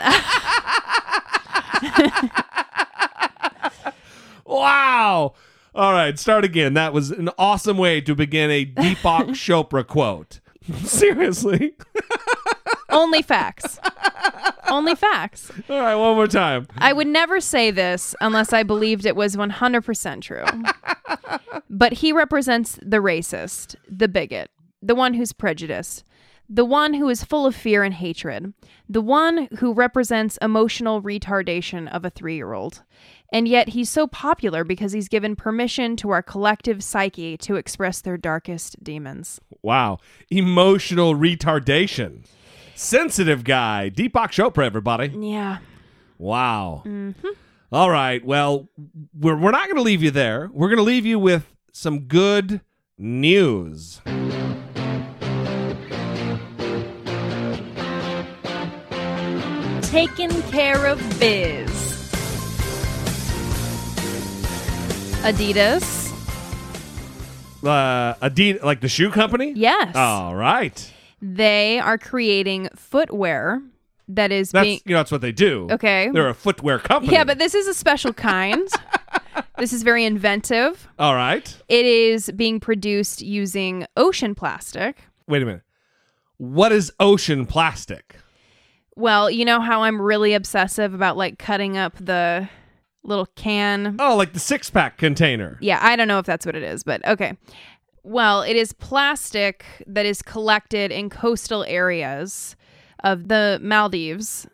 [4.46, 5.34] Wow.
[5.74, 6.74] All right, start again.
[6.74, 10.40] That was an awesome way to begin a Deepak Chopra quote.
[10.84, 11.74] Seriously.
[12.90, 13.78] only facts.
[14.68, 15.50] only facts.
[15.68, 16.66] All right, one more time.
[16.78, 20.44] I would never say this unless I believed it was 100% true.
[21.70, 24.50] but he represents the racist, the bigot,
[24.82, 26.04] the one who's prejudiced,
[26.48, 28.52] the one who is full of fear and hatred,
[28.88, 32.82] the one who represents emotional retardation of a three year old.
[33.32, 38.00] And yet he's so popular because he's given permission to our collective psyche to express
[38.00, 39.40] their darkest demons.
[39.62, 39.98] Wow.
[40.30, 42.24] Emotional retardation.
[42.76, 43.90] Sensitive guy.
[43.92, 45.08] Deepak Chopra, everybody.
[45.08, 45.58] Yeah.
[46.18, 46.82] Wow.
[46.86, 47.28] Mm-hmm.
[47.72, 48.24] All right.
[48.24, 48.68] Well,
[49.18, 50.48] we're, we're not going to leave you there.
[50.52, 52.60] We're going to leave you with some good
[52.96, 54.00] news.
[59.96, 61.70] Taking care of biz.
[65.22, 66.12] Adidas.
[67.64, 69.54] Uh, Adidas, like the shoe company.
[69.56, 69.96] Yes.
[69.96, 70.92] All right.
[71.22, 73.62] They are creating footwear
[74.08, 75.66] that is That's being you know that's what they do.
[75.70, 76.10] Okay.
[76.12, 77.14] They're a footwear company.
[77.14, 78.68] Yeah, but this is a special kind.
[79.56, 80.86] this is very inventive.
[80.98, 81.56] all right.
[81.70, 85.04] It is being produced using ocean plastic.
[85.26, 85.62] Wait a minute.
[86.36, 88.16] What is ocean plastic?
[88.96, 92.48] Well, you know how I'm really obsessive about like cutting up the
[93.04, 93.96] little can.
[93.98, 95.58] Oh, like the six pack container.
[95.60, 97.36] Yeah, I don't know if that's what it is, but okay.
[98.02, 102.56] Well, it is plastic that is collected in coastal areas
[103.04, 104.46] of the Maldives.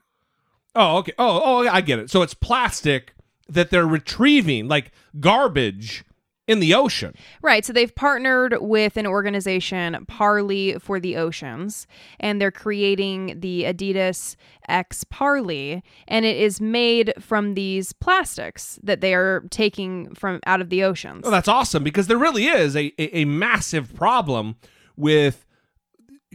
[0.74, 1.12] Oh, okay.
[1.18, 2.10] Oh, oh, I get it.
[2.10, 3.14] So it's plastic
[3.48, 4.90] that they're retrieving, like
[5.20, 6.04] garbage
[6.48, 7.14] in the ocean.
[7.40, 7.64] Right.
[7.64, 11.86] So they've partnered with an organization, Parley for the Oceans,
[12.18, 14.36] and they're creating the Adidas
[14.68, 15.82] X Parley.
[16.08, 20.82] And it is made from these plastics that they are taking from out of the
[20.82, 21.22] oceans.
[21.24, 24.56] Oh, that's awesome because there really is a, a, a massive problem
[24.96, 25.46] with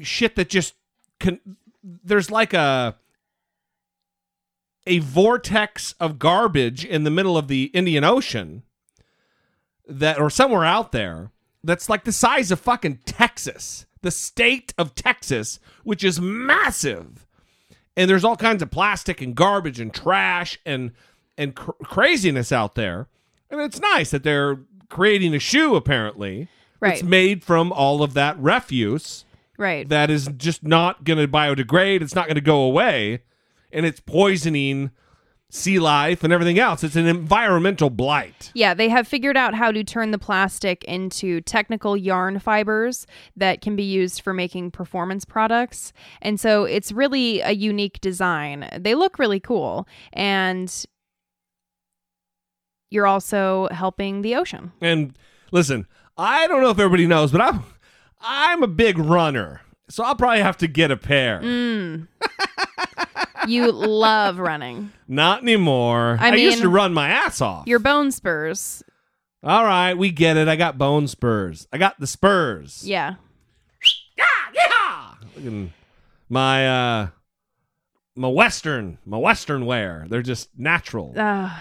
[0.01, 0.76] shit that just
[1.20, 1.39] can.
[1.84, 2.95] There's like a
[4.86, 8.64] a vortex of garbage in the middle of the Indian Ocean
[9.88, 11.32] that or somewhere out there
[11.64, 17.26] that's like the size of fucking Texas, the state of Texas, which is massive.
[17.96, 20.92] And there's all kinds of plastic and garbage and trash and
[21.38, 23.08] and cr- craziness out there.
[23.50, 24.60] And it's nice that they're
[24.90, 26.48] creating a shoe apparently.
[26.80, 26.94] Right.
[26.94, 29.26] It's made from all of that refuse
[29.58, 29.88] right.
[29.90, 32.02] that is just not going to biodegrade.
[32.02, 33.24] It's not going to go away,
[33.72, 34.92] and it's poisoning
[35.50, 36.84] sea life and everything else.
[36.84, 38.52] It's an environmental blight.
[38.54, 43.62] Yeah, they have figured out how to turn the plastic into technical yarn fibers that
[43.62, 45.93] can be used for making performance products.
[46.22, 48.68] And so it's really a unique design.
[48.78, 49.88] They look really cool.
[50.12, 50.86] And
[52.89, 54.72] you're also helping the ocean.
[54.82, 55.18] And
[55.52, 55.88] listen,
[56.18, 57.64] I don't know if everybody knows, but I'm
[58.20, 61.39] I'm a big runner, so I'll probably have to get a pair.
[61.41, 62.08] Mm.
[63.48, 64.91] you love running.
[65.08, 66.18] Not anymore.
[66.20, 67.68] I used mean- to run my ass off.
[67.68, 68.84] Your bone spurs.
[69.43, 70.48] All right, we get it.
[70.48, 71.68] I got bone spurs.
[71.72, 72.84] I got the spurs.
[72.86, 73.16] Yeah.
[75.36, 75.70] Look at
[76.30, 77.08] my uh
[78.16, 80.06] my western my western wear.
[80.10, 81.14] They're just natural.
[81.16, 81.56] Uh,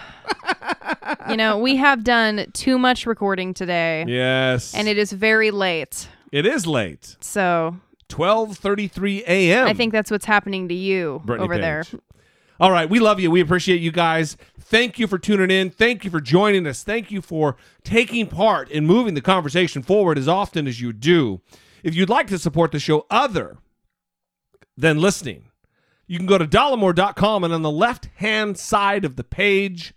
[1.29, 4.05] you know, we have done too much recording today.
[4.07, 4.73] yes.
[4.73, 6.07] And it is very late.
[6.31, 7.15] it is late.
[7.19, 7.77] So
[8.09, 9.67] 12:33 a.m.
[9.67, 11.83] I think that's what's happening to you Brittany over there.
[12.59, 13.29] All right, we love you.
[13.29, 14.35] We appreciate you guys.
[14.59, 15.69] Thank you for tuning in.
[15.69, 16.83] Thank you for joining us.
[16.83, 21.41] Thank you for taking part in moving the conversation forward as often as you do.
[21.83, 23.57] If you'd like to support the show other
[24.75, 25.51] than listening,
[26.07, 29.93] you can go to dollemore.com and on the left-hand side of the page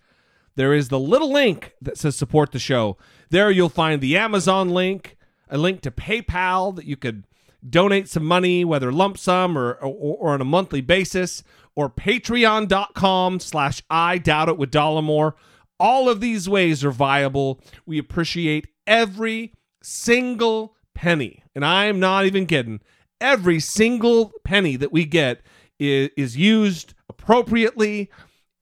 [0.57, 2.99] there is the little link that says support the show.
[3.31, 5.17] There you'll find the Amazon link,
[5.49, 7.25] a link to PayPal that you could
[7.69, 11.43] donate some money, whether lump sum or, or, or on a monthly basis,
[11.75, 15.35] or patreon.com slash I doubt it with Dollemore.
[15.79, 17.61] All of these ways are viable.
[17.87, 21.43] We appreciate every single penny.
[21.55, 22.81] And I'm not even kidding.
[23.21, 25.43] Every single penny that we get
[25.79, 28.11] is, is used appropriately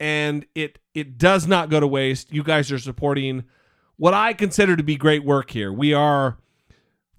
[0.01, 2.33] and it it does not go to waste.
[2.33, 3.45] You guys are supporting
[3.97, 5.73] what I consider to be great work here.
[5.73, 6.39] We are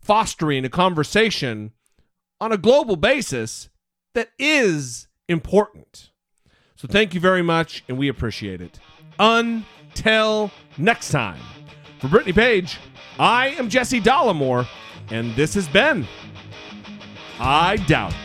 [0.10, 1.72] fostering a conversation
[2.42, 3.70] on a global basis
[4.16, 6.10] that is important.
[6.76, 8.80] So thank you very much, and we appreciate it.
[9.20, 10.50] Until
[10.80, 11.40] next time,
[12.00, 12.80] for Brittany Page,
[13.20, 14.66] I am Jesse Dollemore,
[15.12, 16.08] and this has been
[17.40, 18.16] I Doubt.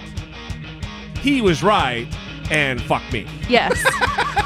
[1.21, 2.09] He was right,
[2.51, 3.27] and fuck me.
[3.47, 3.85] Yes.